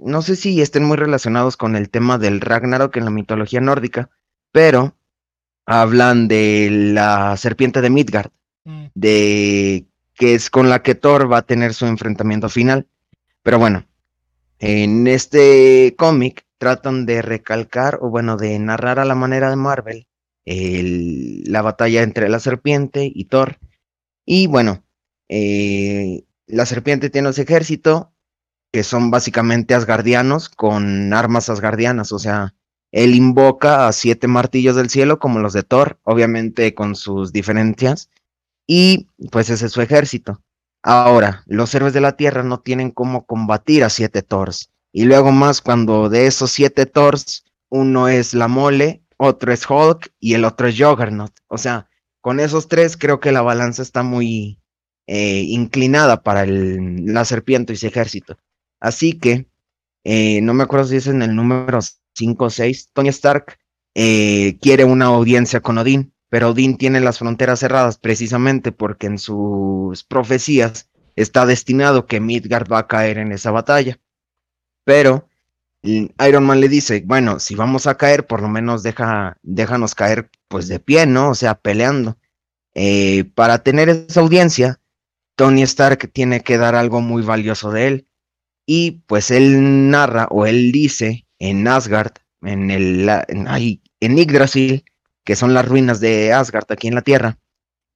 no 0.00 0.22
sé 0.22 0.36
si 0.36 0.60
estén 0.60 0.84
muy 0.84 0.98
relacionados 0.98 1.56
con 1.56 1.76
el 1.76 1.88
tema 1.88 2.18
del 2.18 2.42
Ragnarok 2.42 2.94
en 2.96 3.06
la 3.06 3.10
mitología 3.10 3.60
nórdica, 3.60 4.10
pero 4.52 4.94
hablan 5.64 6.28
de 6.28 6.68
la 6.70 7.36
serpiente 7.38 7.80
de 7.80 7.90
Midgard, 7.90 8.30
mm. 8.64 8.86
de 8.94 9.86
que 10.14 10.34
es 10.34 10.50
con 10.50 10.68
la 10.68 10.82
que 10.82 10.94
Thor 10.94 11.32
va 11.32 11.38
a 11.38 11.46
tener 11.46 11.72
su 11.72 11.86
enfrentamiento 11.86 12.50
final. 12.50 12.86
Pero 13.42 13.58
bueno, 13.58 13.86
en 14.58 15.06
este 15.06 15.94
cómic 15.96 16.43
tratan 16.64 17.04
de 17.04 17.20
recalcar, 17.20 17.98
o 18.00 18.08
bueno, 18.08 18.38
de 18.38 18.58
narrar 18.58 18.98
a 18.98 19.04
la 19.04 19.14
manera 19.14 19.50
de 19.50 19.56
Marvel, 19.56 20.06
la 20.46 21.60
batalla 21.60 22.02
entre 22.02 22.30
la 22.30 22.40
serpiente 22.40 23.12
y 23.14 23.26
Thor. 23.26 23.58
Y 24.24 24.46
bueno, 24.46 24.82
eh, 25.28 26.24
la 26.46 26.64
serpiente 26.64 27.10
tiene 27.10 27.34
su 27.34 27.42
ejército, 27.42 28.14
que 28.72 28.82
son 28.82 29.10
básicamente 29.10 29.74
asgardianos 29.74 30.48
con 30.48 31.12
armas 31.12 31.50
asgardianas, 31.50 32.12
o 32.12 32.18
sea, 32.18 32.54
él 32.90 33.14
invoca 33.14 33.86
a 33.86 33.92
siete 33.92 34.26
martillos 34.26 34.74
del 34.74 34.88
cielo 34.88 35.18
como 35.18 35.40
los 35.40 35.52
de 35.52 35.64
Thor, 35.64 35.98
obviamente 36.02 36.74
con 36.74 36.96
sus 36.96 37.30
diferencias, 37.30 38.08
y 38.66 39.08
pues 39.30 39.50
ese 39.50 39.66
es 39.66 39.72
su 39.72 39.82
ejército. 39.82 40.40
Ahora, 40.82 41.42
los 41.44 41.74
héroes 41.74 41.92
de 41.92 42.00
la 42.00 42.16
Tierra 42.16 42.42
no 42.42 42.60
tienen 42.60 42.90
cómo 42.90 43.26
combatir 43.26 43.84
a 43.84 43.90
siete 43.90 44.22
Thors. 44.22 44.70
Y 44.96 45.06
luego 45.06 45.32
más 45.32 45.60
cuando 45.60 46.08
de 46.08 46.28
esos 46.28 46.52
siete 46.52 46.86
Thors, 46.86 47.44
uno 47.68 48.06
es 48.06 48.32
la 48.32 48.46
mole, 48.46 49.02
otro 49.16 49.52
es 49.52 49.68
Hulk 49.68 50.12
y 50.20 50.34
el 50.34 50.44
otro 50.44 50.68
es 50.68 50.78
Juggernaut. 50.78 51.32
O 51.48 51.58
sea, 51.58 51.88
con 52.20 52.38
esos 52.38 52.68
tres 52.68 52.96
creo 52.96 53.18
que 53.18 53.32
la 53.32 53.42
balanza 53.42 53.82
está 53.82 54.04
muy 54.04 54.60
eh, 55.08 55.40
inclinada 55.48 56.22
para 56.22 56.46
la 56.46 57.24
serpiente 57.24 57.72
y 57.72 57.76
su 57.76 57.88
ejército. 57.88 58.38
Así 58.78 59.18
que, 59.18 59.48
eh, 60.04 60.40
no 60.42 60.54
me 60.54 60.62
acuerdo 60.62 60.86
si 60.86 60.94
es 60.94 61.08
en 61.08 61.22
el 61.22 61.34
número 61.34 61.80
5 62.14 62.44
o 62.44 62.50
6, 62.50 62.90
Tony 62.92 63.08
Stark 63.08 63.58
eh, 63.96 64.58
quiere 64.60 64.84
una 64.84 65.06
audiencia 65.06 65.60
con 65.60 65.76
Odín, 65.76 66.14
pero 66.28 66.50
Odín 66.50 66.76
tiene 66.76 67.00
las 67.00 67.18
fronteras 67.18 67.58
cerradas 67.58 67.98
precisamente 67.98 68.70
porque 68.70 69.08
en 69.08 69.18
sus 69.18 70.04
profecías 70.04 70.88
está 71.16 71.46
destinado 71.46 72.06
que 72.06 72.20
Midgard 72.20 72.72
va 72.72 72.78
a 72.78 72.86
caer 72.86 73.18
en 73.18 73.32
esa 73.32 73.50
batalla. 73.50 73.98
Pero 74.84 75.28
Iron 75.82 76.44
Man 76.44 76.60
le 76.60 76.68
dice, 76.68 77.02
bueno, 77.04 77.38
si 77.40 77.54
vamos 77.54 77.86
a 77.86 77.96
caer, 77.96 78.26
por 78.26 78.40
lo 78.40 78.48
menos 78.48 78.82
deja, 78.82 79.36
déjanos 79.42 79.94
caer 79.94 80.30
pues 80.48 80.68
de 80.68 80.80
pie, 80.80 81.06
¿no? 81.06 81.30
O 81.30 81.34
sea, 81.34 81.54
peleando. 81.56 82.16
Eh, 82.74 83.24
para 83.34 83.58
tener 83.58 83.88
esa 83.88 84.20
audiencia, 84.20 84.80
Tony 85.36 85.62
Stark 85.62 86.10
tiene 86.12 86.42
que 86.42 86.58
dar 86.58 86.74
algo 86.74 87.00
muy 87.00 87.22
valioso 87.22 87.70
de 87.70 87.86
él, 87.86 88.08
y 88.66 89.02
pues 89.06 89.30
él 89.30 89.90
narra 89.90 90.26
o 90.30 90.46
él 90.46 90.72
dice 90.72 91.26
en 91.38 91.68
Asgard, 91.68 92.12
en, 92.42 92.70
el, 92.70 93.08
en, 93.28 93.46
en 94.00 94.16
Yggdrasil, 94.16 94.84
que 95.24 95.36
son 95.36 95.54
las 95.54 95.66
ruinas 95.66 96.00
de 96.00 96.32
Asgard 96.32 96.70
aquí 96.70 96.88
en 96.88 96.94
la 96.94 97.02
Tierra, 97.02 97.38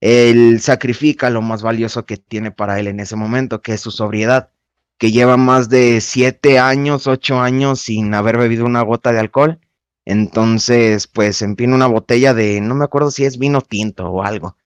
él 0.00 0.60
sacrifica 0.60 1.30
lo 1.30 1.42
más 1.42 1.62
valioso 1.62 2.06
que 2.06 2.16
tiene 2.16 2.50
para 2.50 2.78
él 2.78 2.86
en 2.86 3.00
ese 3.00 3.16
momento, 3.16 3.62
que 3.62 3.74
es 3.74 3.80
su 3.80 3.90
sobriedad, 3.90 4.50
que 4.98 5.12
lleva 5.12 5.36
más 5.36 5.68
de 5.68 6.00
siete 6.00 6.58
años, 6.58 7.06
ocho 7.06 7.40
años 7.40 7.80
sin 7.80 8.12
haber 8.14 8.36
bebido 8.36 8.66
una 8.66 8.82
gota 8.82 9.12
de 9.12 9.20
alcohol. 9.20 9.60
Entonces, 10.04 11.06
pues 11.06 11.42
empina 11.42 11.74
una 11.74 11.86
botella 11.86 12.34
de, 12.34 12.60
no 12.60 12.74
me 12.74 12.84
acuerdo 12.84 13.10
si 13.10 13.24
es 13.24 13.38
vino 13.38 13.60
tinto 13.60 14.10
o 14.10 14.22
algo. 14.22 14.56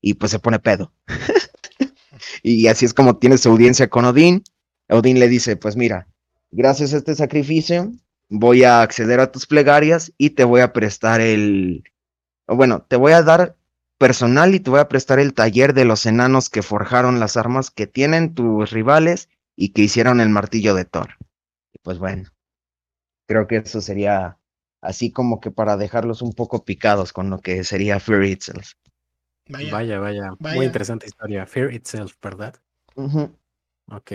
Y 0.00 0.14
pues 0.14 0.30
se 0.30 0.38
pone 0.38 0.58
pedo. 0.58 0.92
y 2.42 2.66
así 2.68 2.84
es 2.84 2.94
como 2.94 3.16
tiene 3.16 3.38
su 3.38 3.48
audiencia 3.48 3.88
con 3.88 4.04
Odín. 4.04 4.44
Odín 4.88 5.18
le 5.18 5.28
dice, 5.28 5.56
pues 5.56 5.76
mira, 5.76 6.06
gracias 6.50 6.92
a 6.94 6.98
este 6.98 7.14
sacrificio 7.14 7.92
voy 8.32 8.64
a 8.64 8.80
acceder 8.80 9.20
a 9.20 9.30
tus 9.30 9.46
plegarias 9.46 10.12
y 10.16 10.30
te 10.30 10.44
voy 10.44 10.62
a 10.62 10.72
prestar 10.72 11.20
el, 11.20 11.84
bueno, 12.46 12.82
te 12.88 12.96
voy 12.96 13.12
a 13.12 13.22
dar 13.22 13.56
personal 14.02 14.52
y 14.52 14.58
te 14.58 14.68
voy 14.68 14.80
a 14.80 14.88
prestar 14.88 15.20
el 15.20 15.32
taller 15.32 15.74
de 15.74 15.84
los 15.84 16.06
enanos 16.06 16.50
que 16.50 16.62
forjaron 16.62 17.20
las 17.20 17.36
armas 17.36 17.70
que 17.70 17.86
tienen 17.86 18.34
tus 18.34 18.72
rivales 18.72 19.28
y 19.54 19.68
que 19.68 19.82
hicieron 19.82 20.20
el 20.20 20.28
martillo 20.28 20.74
de 20.74 20.84
Thor. 20.84 21.10
Y 21.72 21.78
pues 21.84 22.00
bueno, 22.00 22.28
creo 23.28 23.46
que 23.46 23.58
eso 23.58 23.80
sería 23.80 24.38
así 24.80 25.12
como 25.12 25.38
que 25.38 25.52
para 25.52 25.76
dejarlos 25.76 26.20
un 26.20 26.32
poco 26.32 26.64
picados 26.64 27.12
con 27.12 27.30
lo 27.30 27.38
que 27.38 27.62
sería 27.62 28.00
Fear 28.00 28.24
Itself. 28.24 28.72
Vaya, 29.48 30.00
vaya, 30.00 30.32
muy 30.40 30.66
interesante 30.66 31.06
historia. 31.06 31.46
Fear 31.46 31.72
Itself, 31.72 32.16
¿verdad? 32.20 32.56
Ok. 32.96 34.10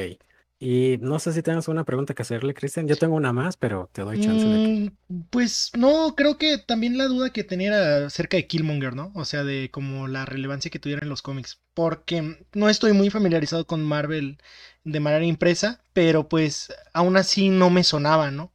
Y 0.59 0.97
no 1.01 1.19
sé 1.19 1.33
si 1.33 1.43
tienes 1.43 1.67
una 1.67 1.83
pregunta 1.83 2.15
que 2.15 2.23
hacerle, 2.23 2.55
Cristian. 2.55 2.87
Yo 2.87 2.95
tengo 2.95 3.15
una 3.15 3.31
más, 3.31 3.57
pero 3.57 3.89
te 3.91 4.01
doy 4.01 4.19
chance 4.19 4.43
de 4.43 4.63
que... 4.65 4.91
Mm, 5.07 5.23
pues 5.29 5.71
no, 5.77 6.15
creo 6.15 6.39
que 6.39 6.57
también 6.57 6.97
la 6.97 7.05
duda 7.05 7.31
que 7.31 7.43
tenía 7.43 7.67
era 7.67 8.07
acerca 8.07 8.37
de 8.37 8.47
Killmonger, 8.47 8.95
¿no? 8.95 9.11
O 9.13 9.23
sea, 9.23 9.43
de 9.43 9.69
como 9.71 10.07
la 10.07 10.25
relevancia 10.25 10.71
que 10.71 10.79
tuviera 10.79 11.03
en 11.03 11.09
los 11.09 11.21
cómics. 11.21 11.61
Porque 11.75 12.43
no 12.53 12.69
estoy 12.69 12.93
muy 12.93 13.11
familiarizado 13.11 13.67
con 13.67 13.85
Marvel 13.85 14.39
de 14.83 14.99
manera 14.99 15.25
impresa, 15.25 15.79
pero 15.93 16.27
pues 16.27 16.73
aún 16.91 17.17
así 17.17 17.49
no 17.49 17.69
me 17.69 17.83
sonaba, 17.83 18.31
¿no? 18.31 18.51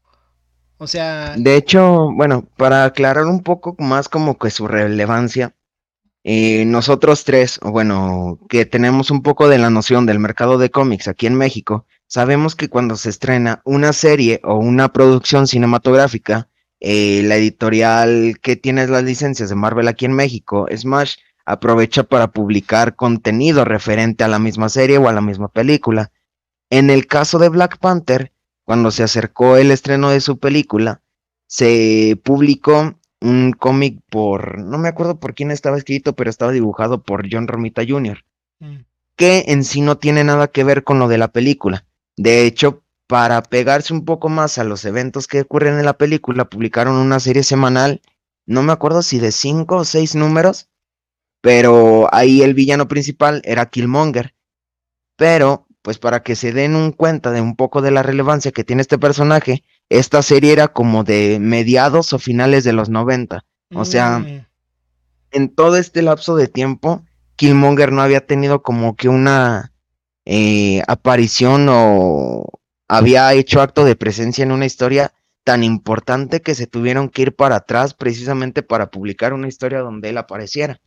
O 0.78 0.88
sea... 0.88 1.36
De 1.36 1.56
hecho, 1.56 2.10
bueno, 2.12 2.48
para 2.56 2.84
aclarar 2.84 3.26
un 3.26 3.44
poco 3.44 3.76
más 3.78 4.08
como 4.08 4.38
que 4.38 4.50
su 4.50 4.66
relevancia, 4.66 5.54
eh, 6.24 6.64
nosotros 6.66 7.24
tres, 7.24 7.58
o 7.62 7.72
bueno, 7.72 8.38
que 8.48 8.64
tenemos 8.64 9.11
un 9.11 9.22
poco 9.22 9.48
de 9.48 9.58
la 9.58 9.70
noción 9.70 10.06
del 10.06 10.20
mercado 10.20 10.58
de 10.58 10.70
cómics 10.70 11.08
aquí 11.08 11.26
en 11.26 11.35
México, 11.35 11.87
sabemos 12.06 12.54
que 12.54 12.68
cuando 12.68 12.96
se 12.96 13.11
estrena 13.11 13.61
una 13.64 13.92
serie 13.92 14.40
o 14.44 14.54
una 14.56 14.92
producción 14.92 15.46
cinematográfica, 15.48 16.48
eh, 16.80 17.22
la 17.24 17.37
editorial 17.37 18.38
que 18.40 18.56
tiene 18.56 18.87
las 18.87 19.04
licencias 19.04 19.48
de 19.48 19.54
Marvel 19.54 19.88
aquí 19.88 20.04
en 20.04 20.12
México, 20.12 20.66
Smash, 20.74 21.16
aprovecha 21.44 22.04
para 22.04 22.32
publicar 22.32 22.94
contenido 22.94 23.64
referente 23.64 24.24
a 24.24 24.28
la 24.28 24.38
misma 24.38 24.68
serie 24.68 24.98
o 24.98 25.08
a 25.08 25.12
la 25.12 25.20
misma 25.20 25.48
película. 25.48 26.12
En 26.70 26.90
el 26.90 27.06
caso 27.06 27.38
de 27.38 27.48
Black 27.48 27.78
Panther, 27.78 28.32
cuando 28.64 28.90
se 28.90 29.02
acercó 29.02 29.56
el 29.56 29.70
estreno 29.70 30.11
de 30.11 30.20
su 30.20 30.38
película, 30.38 31.02
se 31.46 32.18
publicó 32.22 32.94
un 33.22 33.52
cómic 33.52 34.00
por, 34.11 34.58
no 34.58 34.78
me 34.78 34.88
acuerdo 34.88 35.18
por 35.18 35.35
quién 35.35 35.50
estaba 35.50 35.76
escrito, 35.76 36.14
pero 36.14 36.30
estaba 36.30 36.52
dibujado 36.52 37.02
por 37.02 37.26
John 37.30 37.48
Romita 37.48 37.82
Jr., 37.87 38.24
mm. 38.61 38.76
que 39.16 39.44
en 39.48 39.64
sí 39.64 39.80
no 39.80 39.98
tiene 39.98 40.24
nada 40.24 40.48
que 40.48 40.64
ver 40.64 40.85
con 40.85 40.98
lo 40.98 41.08
de 41.08 41.18
la 41.18 41.28
película. 41.28 41.87
De 42.16 42.44
hecho, 42.44 42.82
para 43.06 43.42
pegarse 43.42 43.92
un 43.92 44.04
poco 44.04 44.28
más 44.28 44.58
a 44.58 44.64
los 44.64 44.85
eventos 44.85 45.26
que 45.26 45.42
ocurren 45.42 45.78
en 45.78 45.85
la 45.85 45.98
película, 45.98 46.46
publicaron 46.46 46.96
una 46.96 47.20
serie 47.20 47.42
semanal, 47.42 48.00
no 48.46 48.62
me 48.62 48.72
acuerdo 48.72 49.02
si 49.02 49.18
de 49.18 49.32
cinco 49.32 49.76
o 49.76 49.85
seis 49.85 50.14
números, 50.14 50.68
pero 51.40 52.08
ahí 52.14 52.42
el 52.42 52.54
villano 52.54 52.88
principal 52.88 53.42
era 53.44 53.66
Killmonger. 53.66 54.35
Pero, 55.16 55.66
pues 55.82 55.98
para 55.98 56.22
que 56.22 56.37
se 56.37 56.52
den 56.52 56.74
un 56.74 56.92
cuenta 56.92 57.32
de 57.32 57.40
un 57.40 57.56
poco 57.56 57.82
de 57.82 57.90
la 57.90 58.02
relevancia 58.02 58.52
que 58.52 58.64
tiene 58.64 58.82
este 58.82 58.98
personaje, 58.98 59.62
esta 59.98 60.22
serie 60.22 60.52
era 60.52 60.68
como 60.68 61.05
de 61.05 61.38
mediados 61.38 62.12
o 62.12 62.18
finales 62.18 62.64
de 62.64 62.72
los 62.72 62.88
90. 62.88 63.44
O 63.74 63.85
sea, 63.85 64.18
mm. 64.18 64.46
en 65.33 65.55
todo 65.55 65.76
este 65.76 66.02
lapso 66.02 66.35
de 66.37 66.48
tiempo, 66.48 67.05
Killmonger 67.37 67.92
no 67.92 68.02
había 68.02 68.26
tenido 68.26 68.62
como 68.62 68.96
que 68.96 69.09
una 69.09 69.72
eh, 70.24 70.83
aparición 70.88 71.66
o 71.70 72.46
había 72.88 73.33
hecho 73.35 73.61
acto 73.61 73.85
de 73.85 73.96
presencia 73.96 74.42
en 74.42 74.52
una 74.52 74.66
historia 74.66 75.12
tan 75.44 75.62
importante 75.64 76.40
que 76.40 76.55
se 76.55 76.66
tuvieron 76.66 77.09
que 77.09 77.22
ir 77.22 77.35
para 77.35 77.57
atrás 77.57 77.94
precisamente 77.94 78.62
para 78.62 78.90
publicar 78.90 79.33
una 79.33 79.48
historia 79.48 79.81
donde 79.81 80.11
él 80.11 80.18
apareciera. 80.18 80.81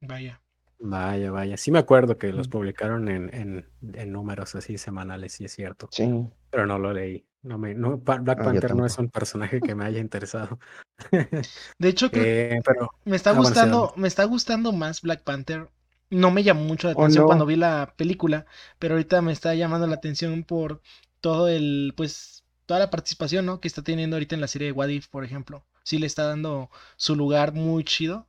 Vaya. 0.00 0.40
Vaya, 0.78 1.30
vaya. 1.30 1.56
Sí 1.56 1.70
me 1.70 1.78
acuerdo 1.78 2.18
que 2.18 2.32
los 2.32 2.48
Mm. 2.48 2.50
publicaron 2.50 3.08
en, 3.08 3.34
en, 3.34 3.66
en 3.94 4.12
números 4.12 4.54
así 4.54 4.78
semanales, 4.78 5.32
sí 5.32 5.44
es 5.44 5.52
cierto. 5.52 5.88
Sí. 5.90 6.26
Pero 6.50 6.66
no 6.66 6.78
lo 6.78 6.92
leí. 6.92 7.26
No 7.46 7.58
me, 7.58 7.74
no, 7.74 7.98
Black 7.98 8.38
Ah, 8.38 8.42
Panther 8.42 8.74
no 8.74 8.84
es 8.86 8.98
un 8.98 9.08
personaje 9.10 9.62
que 9.62 9.74
me 9.74 9.84
haya 9.84 10.00
interesado. 10.00 10.58
De 11.78 11.88
hecho, 11.88 12.10
Eh, 12.10 12.60
pero 12.64 12.90
me 13.04 13.16
está 13.16 13.32
gustando, 13.32 13.92
me 13.96 14.08
está 14.08 14.24
gustando 14.24 14.72
más 14.72 15.02
Black 15.02 15.22
Panther. 15.22 15.70
No 16.10 16.30
me 16.30 16.42
llamó 16.42 16.62
mucho 16.64 16.88
la 16.88 16.92
¿O 16.92 17.06
atención 17.06 17.24
no? 17.24 17.26
cuando 17.26 17.46
vi 17.46 17.56
la 17.56 17.94
película, 17.96 18.46
pero 18.78 18.94
ahorita 18.94 19.22
me 19.22 19.32
está 19.32 19.54
llamando 19.54 19.86
la 19.86 19.96
atención 19.96 20.44
por 20.44 20.82
todo 21.20 21.48
el, 21.48 21.94
pues, 21.96 22.44
toda 22.66 22.80
la 22.80 22.90
participación, 22.90 23.46
¿no? 23.46 23.60
Que 23.60 23.68
está 23.68 23.82
teniendo 23.82 24.16
ahorita 24.16 24.34
en 24.36 24.40
la 24.40 24.48
serie 24.48 24.68
de 24.68 24.72
What 24.72 24.88
If, 24.88 25.08
por 25.08 25.24
ejemplo. 25.24 25.64
Sí 25.84 25.98
le 25.98 26.06
está 26.06 26.24
dando 26.26 26.70
su 26.96 27.16
lugar 27.16 27.52
muy 27.54 27.84
chido. 27.84 28.28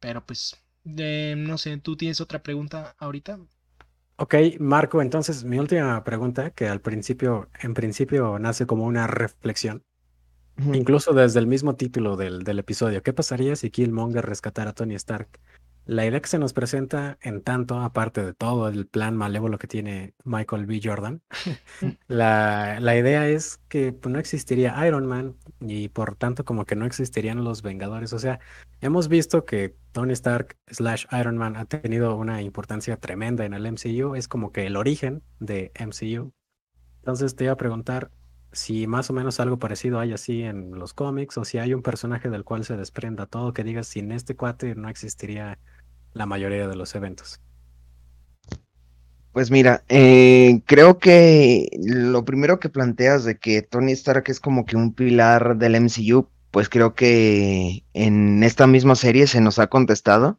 Pero 0.00 0.24
pues, 0.26 0.56
eh, 0.98 1.34
no 1.36 1.56
sé, 1.58 1.76
¿tú 1.78 1.96
tienes 1.96 2.20
otra 2.20 2.42
pregunta 2.42 2.94
ahorita? 2.98 3.38
Ok, 4.22 4.34
Marco, 4.58 5.00
entonces 5.00 5.44
mi 5.44 5.58
última 5.58 6.04
pregunta, 6.04 6.50
que 6.50 6.68
al 6.68 6.82
principio, 6.82 7.48
en 7.58 7.72
principio 7.72 8.38
nace 8.38 8.66
como 8.66 8.84
una 8.84 9.06
reflexión, 9.06 9.82
incluso 10.74 11.14
desde 11.14 11.40
el 11.40 11.46
mismo 11.46 11.76
título 11.76 12.16
del, 12.18 12.42
del 12.44 12.58
episodio, 12.58 13.02
¿qué 13.02 13.14
pasaría 13.14 13.56
si 13.56 13.70
Killmonger 13.70 14.26
rescatara 14.26 14.72
a 14.72 14.74
Tony 14.74 14.94
Stark? 14.96 15.40
La 15.90 16.06
idea 16.06 16.20
que 16.20 16.28
se 16.28 16.38
nos 16.38 16.52
presenta, 16.52 17.18
en 17.20 17.42
tanto, 17.42 17.80
aparte 17.80 18.24
de 18.24 18.32
todo 18.32 18.68
el 18.68 18.86
plan 18.86 19.16
malévolo 19.16 19.58
que 19.58 19.66
tiene 19.66 20.14
Michael 20.22 20.66
B. 20.66 20.80
Jordan, 20.80 21.20
la, 22.06 22.78
la 22.78 22.96
idea 22.96 23.26
es 23.26 23.56
que 23.66 23.92
pues, 23.92 24.12
no 24.12 24.20
existiría 24.20 24.86
Iron 24.86 25.04
Man 25.04 25.34
y 25.58 25.88
por 25.88 26.14
tanto 26.14 26.44
como 26.44 26.64
que 26.64 26.76
no 26.76 26.86
existirían 26.86 27.42
los 27.42 27.62
Vengadores. 27.62 28.12
O 28.12 28.20
sea, 28.20 28.38
hemos 28.80 29.08
visto 29.08 29.44
que 29.44 29.74
Tony 29.90 30.12
Stark 30.12 30.56
slash 30.68 31.06
Iron 31.10 31.36
Man 31.36 31.56
ha 31.56 31.64
tenido 31.64 32.14
una 32.14 32.40
importancia 32.40 32.96
tremenda 32.96 33.44
en 33.44 33.52
el 33.52 33.66
MCU, 33.66 34.14
es 34.14 34.28
como 34.28 34.52
que 34.52 34.66
el 34.66 34.76
origen 34.76 35.24
de 35.40 35.72
MCU. 35.74 36.32
Entonces 36.98 37.34
te 37.34 37.42
iba 37.42 37.54
a 37.54 37.56
preguntar 37.56 38.12
si 38.52 38.86
más 38.86 39.10
o 39.10 39.12
menos 39.12 39.40
algo 39.40 39.58
parecido 39.58 40.00
hay 40.00 40.12
así 40.12 40.42
en 40.42 40.78
los 40.78 40.94
cómics 40.94 41.38
o 41.38 41.44
si 41.44 41.58
hay 41.58 41.74
un 41.74 41.82
personaje 41.82 42.30
del 42.30 42.44
cual 42.44 42.64
se 42.64 42.76
desprenda 42.76 43.26
todo 43.26 43.52
que 43.52 43.64
digas 43.64 43.86
sin 43.86 44.12
este 44.12 44.34
cuate 44.36 44.74
no 44.74 44.88
existiría 44.88 45.58
la 46.14 46.26
mayoría 46.26 46.68
de 46.68 46.76
los 46.76 46.94
eventos. 46.94 47.40
Pues 49.32 49.50
mira, 49.50 49.84
eh, 49.88 50.60
creo 50.66 50.98
que 50.98 51.68
lo 51.80 52.24
primero 52.24 52.58
que 52.58 52.68
planteas 52.68 53.24
de 53.24 53.38
que 53.38 53.62
Tony 53.62 53.92
Stark 53.92 54.24
es 54.26 54.40
como 54.40 54.66
que 54.66 54.76
un 54.76 54.92
pilar 54.92 55.56
del 55.56 55.76
MCU, 55.76 56.28
pues 56.50 56.68
creo 56.68 56.94
que 56.94 57.84
en 57.94 58.42
esta 58.42 58.66
misma 58.66 58.96
serie 58.96 59.28
se 59.28 59.40
nos 59.40 59.60
ha 59.60 59.68
contestado 59.68 60.38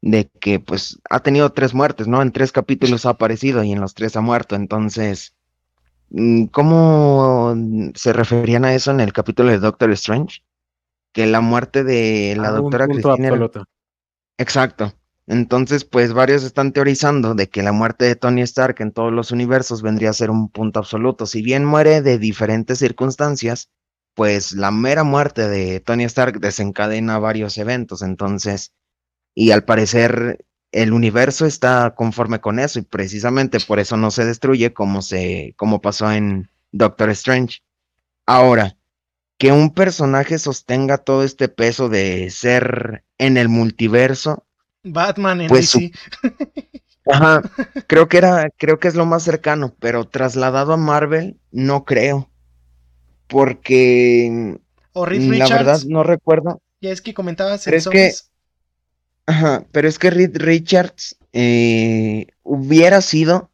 de 0.00 0.28
que 0.40 0.58
pues 0.58 0.98
ha 1.08 1.20
tenido 1.20 1.52
tres 1.52 1.72
muertes, 1.72 2.08
¿no? 2.08 2.20
En 2.20 2.32
tres 2.32 2.50
capítulos 2.50 3.06
ha 3.06 3.10
aparecido 3.10 3.62
y 3.62 3.70
en 3.70 3.80
los 3.80 3.94
tres 3.94 4.16
ha 4.16 4.20
muerto. 4.20 4.56
Entonces, 4.56 5.36
mm, 6.10 6.46
¿cómo 6.46 7.54
se 7.94 8.12
referían 8.12 8.64
a 8.64 8.74
eso 8.74 8.90
en 8.90 8.98
el 8.98 9.12
capítulo 9.12 9.50
de 9.50 9.60
Doctor 9.60 9.92
Strange? 9.92 10.42
Que 11.12 11.26
la 11.26 11.40
muerte 11.40 11.84
de 11.84 12.34
la 12.36 12.50
doctora 12.50 12.88
Cristina 12.88 13.28
era-. 13.28 13.50
Exacto. 14.38 14.92
Entonces, 15.26 15.84
pues 15.84 16.12
varios 16.12 16.42
están 16.42 16.72
teorizando 16.72 17.34
de 17.34 17.48
que 17.48 17.62
la 17.62 17.72
muerte 17.72 18.04
de 18.06 18.16
Tony 18.16 18.42
Stark 18.42 18.76
en 18.80 18.92
todos 18.92 19.12
los 19.12 19.30
universos 19.30 19.82
vendría 19.82 20.10
a 20.10 20.14
ser 20.14 20.30
un 20.30 20.48
punto 20.48 20.80
absoluto. 20.80 21.26
Si 21.26 21.42
bien 21.42 21.64
muere 21.64 22.02
de 22.02 22.18
diferentes 22.18 22.78
circunstancias, 22.78 23.70
pues 24.14 24.52
la 24.52 24.70
mera 24.70 25.04
muerte 25.04 25.48
de 25.48 25.80
Tony 25.80 26.04
Stark 26.04 26.40
desencadena 26.40 27.18
varios 27.18 27.56
eventos. 27.58 28.02
Entonces, 28.02 28.72
y 29.34 29.52
al 29.52 29.64
parecer 29.64 30.44
el 30.72 30.92
universo 30.92 31.46
está 31.46 31.94
conforme 31.94 32.40
con 32.40 32.58
eso 32.58 32.78
y 32.78 32.82
precisamente 32.82 33.60
por 33.60 33.78
eso 33.78 33.96
no 33.96 34.10
se 34.10 34.24
destruye 34.24 34.72
como 34.72 35.02
se, 35.02 35.54
como 35.56 35.80
pasó 35.80 36.10
en 36.10 36.50
Doctor 36.72 37.10
Strange. 37.10 37.60
Ahora, 38.26 38.76
que 39.38 39.52
un 39.52 39.74
personaje 39.74 40.38
sostenga 40.38 40.98
todo 40.98 41.24
este 41.24 41.48
peso 41.48 41.88
de 41.88 42.30
ser 42.30 43.04
en 43.18 43.36
el 43.36 43.48
multiverso, 43.48 44.46
Batman 44.82 45.42
en 45.42 45.48
Pues 45.48 45.72
DC. 45.72 45.92
Ajá, 47.10 47.42
creo 47.88 48.08
que 48.08 48.18
era, 48.18 48.48
creo 48.56 48.78
que 48.78 48.88
es 48.88 48.94
lo 48.94 49.06
más 49.06 49.24
cercano, 49.24 49.74
pero 49.80 50.06
trasladado 50.06 50.72
a 50.72 50.76
Marvel, 50.76 51.36
no 51.50 51.84
creo. 51.84 52.30
Porque 53.26 54.58
O 54.92 55.04
Reed 55.04 55.22
la 55.22 55.48
verdad 55.48 55.82
no 55.86 56.04
recuerdo. 56.04 56.60
Ya 56.80 56.90
es 56.90 57.00
que 57.00 57.14
comentabas 57.14 57.64
Pero 57.64 57.76
es 57.76 57.88
que-. 57.88 58.12
Ajá, 59.26 59.64
pero 59.72 59.88
es 59.88 59.98
que 59.98 60.10
Reed 60.10 60.36
Richards 60.36 61.16
eh, 61.32 62.26
hubiera 62.42 63.00
sido 63.00 63.50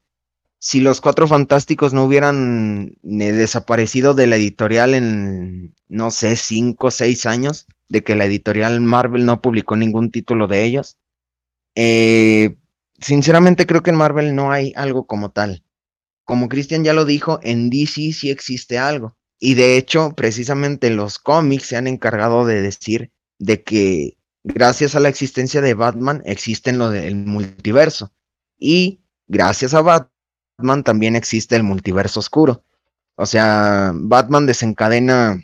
si 0.59 0.81
los 0.81 1.01
Cuatro 1.01 1.29
Fantásticos 1.29 1.93
no 1.93 2.05
hubieran 2.05 2.97
eh, 3.05 3.33
desaparecido 3.33 4.15
de 4.15 4.27
la 4.27 4.37
editorial 4.37 4.95
en, 4.95 5.75
no 5.89 6.11
sé, 6.11 6.37
cinco 6.37 6.89
o 6.89 6.91
seis 6.91 7.27
años, 7.27 7.67
de 7.89 8.03
que 8.03 8.17
la 8.17 8.25
editorial 8.25 8.81
Marvel 8.81 9.25
no 9.25 9.41
publicó 9.41 9.77
ningún 9.77 10.11
título 10.11 10.49
de 10.49 10.65
ellos. 10.65 10.97
Eh, 11.75 12.57
sinceramente 13.01 13.67
creo 13.67 13.83
que 13.83 13.91
en 13.91 13.97
Marvel 13.97 14.35
no 14.35 14.51
hay 14.51 14.73
algo 14.77 15.07
como 15.07 15.31
tal. 15.31 15.65
Como 16.25 16.49
Christian 16.49 16.85
ya 16.85 16.93
lo 16.93 17.05
dijo, 17.05 17.41
en 17.43 17.71
DC 17.71 18.13
sí 18.13 18.31
existe 18.31 18.79
algo. 18.79 19.17
Y 19.39 19.55
de 19.55 19.77
hecho, 19.77 20.15
precisamente 20.17 20.91
los 20.91 21.19
cómics 21.19 21.67
se 21.67 21.77
han 21.77 21.87
encargado 21.87 22.45
de 22.45 22.61
decir 22.61 23.13
de 23.39 23.63
que 23.63 24.19
gracias 24.43 24.95
a 24.95 25.01
la 25.01 25.09
existencia 25.09 25.61
de 25.61 25.75
Batman 25.75 26.23
existe 26.25 26.73
lo 26.73 26.91
del 26.91 27.15
multiverso. 27.15 28.13
Y 28.59 29.01
gracias 29.29 29.75
a 29.75 29.83
Batman 29.83 30.83
también 30.85 31.17
existe 31.17 31.55
el 31.57 31.63
multiverso 31.63 32.21
oscuro. 32.21 32.65
O 33.15 33.27
sea, 33.27 33.93
Batman 33.95 34.47
desencadena 34.47 35.41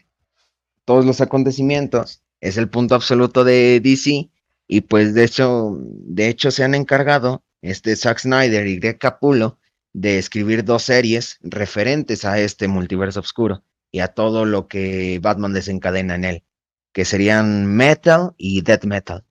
todos 0.84 1.04
los 1.06 1.20
acontecimientos, 1.20 2.22
es 2.40 2.56
el 2.56 2.68
punto 2.68 2.94
absoluto 2.94 3.42
de 3.42 3.80
DC 3.80 4.30
y 4.66 4.82
pues 4.82 5.14
de 5.14 5.24
hecho, 5.24 5.76
de 5.80 6.28
hecho 6.28 6.50
se 6.50 6.64
han 6.64 6.74
encargado 6.74 7.42
este 7.62 7.96
Zack 7.96 8.18
Snyder 8.18 8.66
y 8.66 8.78
Greg 8.78 8.98
Capullo 8.98 9.58
de 9.92 10.18
escribir 10.18 10.64
dos 10.64 10.82
series 10.82 11.38
referentes 11.42 12.24
a 12.24 12.38
este 12.38 12.68
multiverso 12.68 13.20
oscuro 13.20 13.62
y 13.90 14.00
a 14.00 14.08
todo 14.08 14.44
lo 14.44 14.66
que 14.66 15.18
Batman 15.22 15.52
desencadena 15.52 16.16
en 16.16 16.24
él, 16.24 16.44
que 16.92 17.04
serían 17.04 17.66
Metal 17.66 18.34
y 18.36 18.62
Death 18.62 18.84
Metal. 18.84 19.24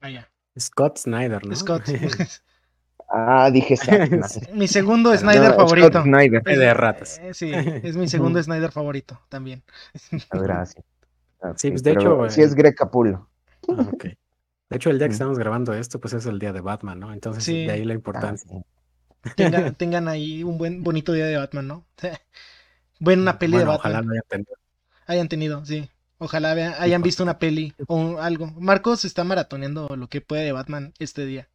Vaya. 0.00 0.30
Scott 0.58 0.98
Snyder, 0.98 1.44
¿no? 1.44 1.56
Scott. 1.56 1.84
Ah, 3.12 3.50
dije 3.50 3.76
Zack 3.76 4.06
Snyder. 4.06 4.54
mi 4.54 4.68
segundo 4.68 5.10
No, 5.10 5.18
Snyder 5.18 5.50
No, 5.50 5.56
favorito. 5.56 5.88
Scott 5.88 6.04
Snyder. 6.04 6.42
De 6.44 6.74
ratas. 6.74 7.18
Eh, 7.20 7.34
sí, 7.34 7.50
es 7.52 7.96
mi 7.96 8.06
segundo 8.06 8.40
Snyder 8.42 8.70
favorito 8.70 9.20
también. 9.28 9.64
Ah, 10.30 10.38
Gracias. 10.38 10.84
Sí, 11.56 11.70
pues, 11.70 11.82
de 11.82 11.90
hecho, 11.90 12.30
sí 12.30 12.40
eh, 12.40 12.44
es 12.44 12.54
Greg 12.54 12.76
Capullo. 12.76 13.28
Ah, 13.68 13.88
ok. 13.92 14.06
De 14.70 14.76
hecho, 14.76 14.90
el 14.90 14.98
día 14.98 15.08
que 15.08 15.12
Mm. 15.12 15.12
estamos 15.12 15.38
grabando 15.38 15.74
esto, 15.74 16.00
pues 16.00 16.14
es 16.14 16.26
el 16.26 16.38
día 16.38 16.52
de 16.52 16.60
Batman, 16.60 16.98
¿no? 17.00 17.12
Entonces, 17.12 17.44
Sí. 17.44 17.66
de 17.66 17.72
ahí 17.72 17.84
la 17.84 17.92
Ah, 17.92 17.96
importancia. 17.96 18.50
sí. 18.50 18.64
Tengan 19.76 20.08
ahí 20.08 20.42
un 20.44 20.56
buen 20.58 20.82
bonito 20.82 21.12
día 21.12 21.26
de 21.26 21.36
Batman, 21.36 21.66
¿no? 21.66 21.86
Bueno, 23.00 23.22
una 23.22 23.38
peli 23.38 23.54
Bueno, 23.54 23.70
de 23.72 23.76
ojalá 23.76 23.96
Batman. 23.96 24.08
lo 24.08 24.12
hayan 24.12 24.28
tenido. 24.28 24.56
Hayan 25.06 25.28
tenido, 25.28 25.64
sí. 25.64 25.90
Ojalá 26.18 26.50
hayan 26.82 27.00
visto 27.02 27.22
una 27.22 27.38
peli 27.38 27.74
o 27.88 28.18
algo. 28.18 28.48
Marcos 28.58 29.06
está 29.06 29.24
maratoneando 29.24 29.88
lo 29.96 30.08
que 30.08 30.20
puede 30.20 30.44
de 30.44 30.52
Batman 30.52 30.92
este 30.98 31.24
día. 31.24 31.48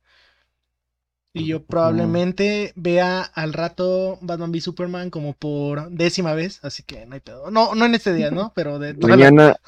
Y 1.33 1.45
yo 1.47 1.63
probablemente 1.63 2.71
vea 2.75 3.21
al 3.21 3.53
rato 3.53 4.17
Batman 4.21 4.49
v 4.51 4.61
Superman 4.61 5.09
como 5.11 5.33
por 5.33 5.89
décima 5.91 6.33
vez, 6.33 6.59
así 6.63 6.81
que 6.81 7.05
no 7.05 7.13
hay 7.13 7.19
pedo. 7.19 7.51
No, 7.51 7.75
no 7.75 7.85
en 7.85 7.93
este 7.93 8.13
día, 8.13 8.31
¿no? 8.31 8.51
Pero 8.55 8.79
de 8.79 8.93
la- 8.95 9.59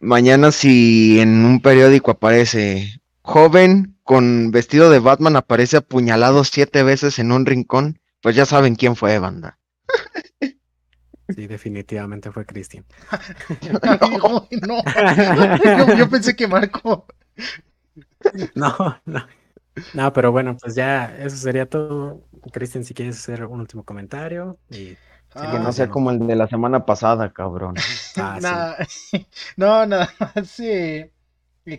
Mañana, 0.00 0.52
si 0.52 1.20
en 1.20 1.44
un 1.44 1.60
periódico 1.60 2.12
aparece 2.12 3.00
joven 3.22 3.96
con 4.04 4.50
vestido 4.50 4.90
de 4.90 5.00
Batman 5.00 5.36
aparece 5.36 5.78
apuñalado 5.78 6.44
siete 6.44 6.82
veces 6.82 7.18
en 7.18 7.32
un 7.32 7.46
rincón, 7.46 8.00
pues 8.22 8.36
ya 8.36 8.46
saben 8.46 8.76
quién 8.76 8.96
fue, 8.96 9.18
banda. 9.18 9.58
Sí, 11.28 11.46
definitivamente 11.46 12.32
fue 12.32 12.44
güey, 12.44 12.84
no. 14.66 14.82
Yo, 15.62 15.94
yo 15.94 16.08
pensé 16.08 16.34
que 16.34 16.46
Marco. 16.46 17.06
No, 18.54 19.00
no. 19.04 19.26
No, 19.94 20.12
pero 20.12 20.32
bueno, 20.32 20.56
pues 20.56 20.74
ya 20.74 21.16
eso 21.18 21.36
sería 21.36 21.66
todo. 21.66 22.24
Cristian, 22.52 22.84
si 22.84 22.94
quieres 22.94 23.16
hacer 23.16 23.44
un 23.44 23.60
último 23.60 23.84
comentario. 23.84 24.58
Y 24.70 24.96
Ah, 25.40 25.50
que 25.50 25.58
no 25.58 25.72
sea 25.72 25.88
como 25.88 26.10
el 26.10 26.26
de 26.26 26.36
la 26.36 26.48
semana 26.48 26.84
pasada, 26.86 27.32
cabrón. 27.32 27.76
Ah, 28.16 28.38
sí. 28.40 28.42
Nada, 28.42 28.76
no, 29.56 29.86
nada 29.86 30.12
más. 30.18 30.50
sí, 30.50 31.10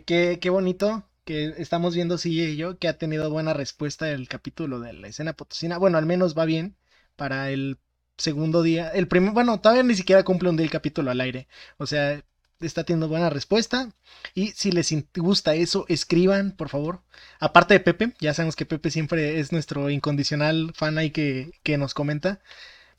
qué, 0.06 0.40
qué 0.42 0.50
bonito 0.50 1.04
que 1.26 1.54
estamos 1.58 1.96
viendo 1.96 2.18
sí 2.18 2.42
y 2.42 2.56
yo 2.58 2.78
que 2.80 2.88
ha 2.88 2.98
tenido 2.98 3.30
buena 3.30 3.54
respuesta 3.54 4.10
el 4.10 4.28
capítulo 4.28 4.80
de 4.80 4.94
la 4.94 5.08
escena 5.08 5.34
potosina. 5.34 5.78
Bueno, 5.78 5.98
al 5.98 6.06
menos 6.06 6.38
va 6.38 6.46
bien 6.46 6.76
para 7.16 7.52
el 7.52 7.78
segundo 8.18 8.64
día. 8.64 8.90
El 8.90 9.08
primer, 9.08 9.34
bueno, 9.34 9.60
todavía 9.62 9.84
ni 9.84 9.96
siquiera 9.96 10.24
cumple 10.24 10.50
un 10.50 10.58
día 10.58 10.66
el 10.66 10.72
capítulo 10.72 11.12
al 11.12 11.22
aire. 11.22 11.48
O 11.78 11.86
sea, 11.86 12.24
está 12.60 12.84
teniendo 12.84 13.08
buena 13.08 13.30
respuesta. 13.30 13.92
Y 14.34 14.48
si 14.50 14.72
les 14.72 14.94
gusta 15.16 15.56
eso, 15.56 15.86
escriban, 15.88 16.52
por 16.54 16.70
favor. 16.70 17.02
Aparte 17.40 17.76
de 17.76 17.80
Pepe, 17.82 18.14
ya 18.20 18.34
sabemos 18.34 18.56
que 18.56 18.66
Pepe 18.66 18.92
siempre 18.92 19.40
es 19.40 19.52
nuestro 19.52 19.90
incondicional 19.90 20.72
fan 20.76 20.98
ahí 20.98 21.12
que, 21.12 21.52
que 21.64 21.78
nos 21.78 21.94
comenta. 21.94 22.42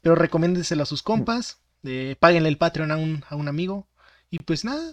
Pero 0.03 0.15
recomiéndenselo 0.15 0.83
a 0.83 0.87
sus 0.87 1.03
compas. 1.03 1.61
Eh, 1.85 2.17
páguenle 2.19 2.49
el 2.49 2.59
Patreon 2.59 2.91
a 2.91 2.97
un, 2.97 3.25
a 3.29 3.37
un 3.37 3.49
amigo. 3.49 3.87
Y 4.31 4.39
pues 4.41 4.65
nada. 4.65 4.93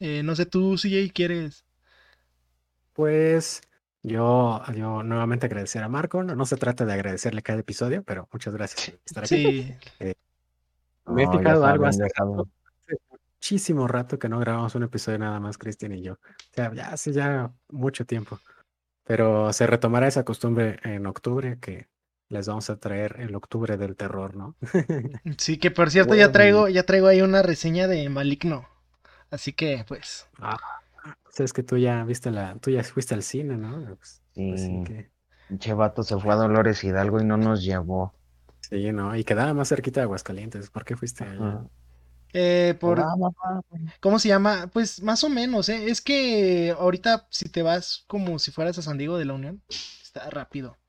eh, 0.00 0.22
no 0.22 0.34
sé 0.36 0.46
tú, 0.46 0.76
CJ, 0.76 1.12
¿quieres? 1.12 1.64
Pues 2.94 3.62
yo, 4.02 4.60
yo 4.74 5.02
nuevamente 5.02 5.46
agradecer 5.46 5.82
a 5.82 5.88
Marco. 5.88 6.22
No, 6.22 6.34
no 6.34 6.46
se 6.46 6.56
trata 6.56 6.84
de 6.84 6.92
agradecerle 6.92 7.42
cada 7.42 7.60
episodio, 7.60 8.02
pero 8.02 8.28
muchas 8.32 8.54
gracias 8.54 8.90
por 8.90 9.00
estar 9.04 9.24
aquí. 9.24 9.36
Sí, 9.36 9.74
Me 11.06 11.22
he 11.22 11.26
No, 11.26 11.38
fijado 11.38 11.64
algo 11.66 11.86
hace 11.86 12.08
muchísimo 13.40 13.88
rato 13.88 14.18
que 14.18 14.28
no 14.28 14.38
grabamos 14.38 14.74
un 14.74 14.82
episodio 14.82 15.18
nada 15.18 15.40
más, 15.40 15.56
Cristian 15.58 15.92
y 15.92 16.02
yo. 16.02 16.14
O 16.14 16.54
sea, 16.54 16.72
ya 16.74 16.88
hace 16.90 17.12
ya 17.12 17.52
mucho 17.68 18.04
tiempo. 18.04 18.38
Pero 19.04 19.52
se 19.52 19.66
retomará 19.66 20.06
esa 20.08 20.24
costumbre 20.24 20.78
en 20.84 21.06
octubre 21.06 21.58
que 21.60 21.88
les 22.30 22.48
vamos 22.48 22.70
a 22.70 22.78
traer 22.78 23.16
el 23.20 23.34
octubre 23.36 23.76
del 23.76 23.96
terror, 23.96 24.36
¿no? 24.36 24.56
sí, 25.38 25.58
que 25.58 25.70
por 25.70 25.90
cierto 25.90 26.14
ya 26.14 26.32
traigo, 26.32 26.68
ya 26.68 26.84
traigo 26.84 27.06
ahí 27.08 27.22
una 27.22 27.42
reseña 27.42 27.86
de 27.88 28.08
Maligno. 28.08 28.68
Así 29.30 29.52
que, 29.52 29.84
pues, 29.88 30.28
Ah, 30.38 30.56
pues 31.22 31.40
es 31.40 31.52
que 31.52 31.62
tú 31.62 31.76
ya 31.78 32.04
viste 32.04 32.30
la, 32.30 32.58
tú 32.60 32.70
ya 32.70 32.82
fuiste 32.84 33.14
al 33.14 33.22
cine, 33.22 33.56
¿no? 33.56 33.96
Pues, 33.96 34.22
así 34.48 34.78
Sí, 34.78 34.82
que, 34.82 35.12
pinche 35.48 35.74
vato 35.74 36.02
se 36.02 36.18
fue 36.18 36.32
a 36.34 36.36
Dolores 36.36 36.82
Hidalgo 36.84 37.20
y 37.20 37.24
no 37.24 37.36
nos 37.36 37.62
llevó. 37.62 38.14
sí, 38.60 38.92
¿no? 38.92 39.16
Y 39.16 39.24
quedaba 39.24 39.54
más 39.54 39.68
cerquita 39.68 40.00
de 40.00 40.04
Aguascalientes. 40.04 40.70
¿Por 40.70 40.84
qué 40.84 40.96
fuiste 40.96 41.24
allá? 41.24 41.66
Eh, 42.32 42.76
por. 42.80 43.12
¿Cómo 44.00 44.18
se 44.18 44.28
llama? 44.28 44.68
Pues 44.72 45.02
más 45.02 45.24
o 45.24 45.28
menos, 45.28 45.68
¿eh? 45.68 45.90
Es 45.90 46.00
que 46.00 46.74
ahorita 46.78 47.26
si 47.30 47.48
te 47.48 47.62
vas 47.62 48.04
como 48.06 48.38
si 48.38 48.52
fueras 48.52 48.78
a 48.78 48.82
San 48.82 48.98
Diego 48.98 49.18
de 49.18 49.24
la 49.24 49.34
Unión, 49.34 49.62
está 50.02 50.30
rápido. 50.30 50.79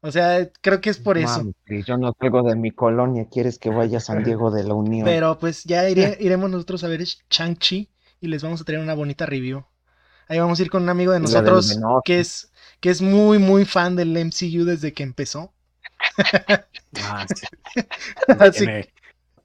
O 0.00 0.12
sea, 0.12 0.48
creo 0.60 0.80
que 0.80 0.90
es 0.90 0.98
por 0.98 1.18
eso. 1.18 1.50
Yo 1.86 1.96
no 1.96 2.12
salgo 2.20 2.42
de 2.42 2.54
mi 2.54 2.70
colonia, 2.70 3.26
quieres 3.30 3.58
que 3.58 3.70
vaya 3.70 3.98
a 3.98 4.00
San 4.00 4.22
Diego 4.22 4.50
de 4.50 4.64
la 4.64 4.74
Unión. 4.74 5.06
Pero 5.06 5.38
pues 5.38 5.64
ya 5.64 5.88
iré- 5.88 6.16
iremos 6.20 6.50
nosotros 6.50 6.84
a 6.84 6.88
ver 6.88 7.02
Shang-Chi 7.30 7.90
y 8.20 8.28
les 8.28 8.42
vamos 8.42 8.60
a 8.60 8.64
traer 8.64 8.80
una 8.80 8.94
bonita 8.94 9.26
review. 9.26 9.64
Ahí 10.28 10.38
vamos 10.38 10.60
a 10.60 10.62
ir 10.62 10.70
con 10.70 10.82
un 10.82 10.88
amigo 10.90 11.12
de 11.12 11.20
nosotros 11.20 11.80
que 12.04 12.20
es, 12.20 12.52
que 12.80 12.90
es 12.90 13.02
muy, 13.02 13.38
muy 13.38 13.64
fan 13.64 13.96
del 13.96 14.16
MCU 14.16 14.64
desde 14.64 14.92
que 14.92 15.02
empezó. 15.02 15.52
Ah, 17.02 17.26
sí. 17.28 17.46
Así 18.38 18.58
Tiene, 18.66 18.88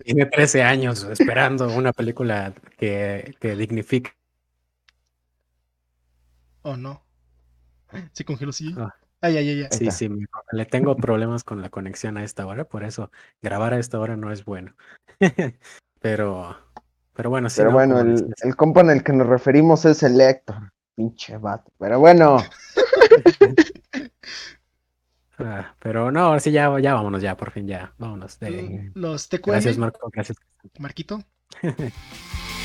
tiene 0.04 0.26
13 0.28 0.63
años 0.63 1.04
esperando 1.04 1.68
una 1.76 1.94
película 1.94 2.54
que, 2.78 3.36
que 3.39 3.56
dignifique. 3.56 4.12
¿O 6.63 6.76
no? 6.78 7.04
Se 8.13 8.26
congeló, 8.26 8.52
sí. 8.54 8.74
Ah. 8.78 8.89
Ay, 9.26 9.38
ay, 9.38 9.50
ay, 9.50 9.62
ay. 9.72 9.78
Sí, 9.78 9.90
sí, 9.92 10.10
le 10.52 10.66
tengo 10.66 10.98
problemas 10.98 11.46
con 11.46 11.62
la 11.62 11.70
conexión 11.70 12.18
a 12.18 12.26
esta 12.26 12.46
hora, 12.46 12.66
por 12.66 12.84
eso 12.84 13.10
grabar 13.42 13.74
a 13.74 13.80
esta 13.80 13.98
hora 13.98 14.18
no 14.18 14.34
es 14.34 14.44
bueno. 14.44 14.76
Pero, 16.02 16.58
pero 17.14 17.30
bueno, 17.30 17.50
sí, 17.50 17.60
Pero 17.60 17.70
¿no? 17.70 17.76
bueno, 17.76 18.02
el, 18.02 18.34
el 18.44 18.56
compa 18.58 18.82
en 18.82 18.90
el 18.90 19.04
que 19.06 19.14
nos 19.14 19.26
referimos 19.28 19.86
es 19.86 20.04
el 20.04 20.20
Héctor. 20.20 20.74
Pinche 20.96 21.38
vato. 21.38 21.72
Pero 21.80 21.98
bueno, 22.02 22.40
Ah, 25.40 25.74
pero 25.80 26.12
no, 26.12 26.20
ahora 26.26 26.40
sí, 26.42 26.52
ya, 26.52 26.78
ya 26.80 26.94
vámonos, 26.94 27.22
ya, 27.22 27.36
por 27.38 27.52
fin, 27.52 27.66
ya, 27.68 27.94
vámonos. 27.98 28.38
de- 28.40 28.92
Los 28.96 29.30
TQM, 29.30 29.52
Gracias, 29.54 29.78
Marco, 29.78 30.10
gracias. 30.12 30.38
Marquito. 30.78 31.24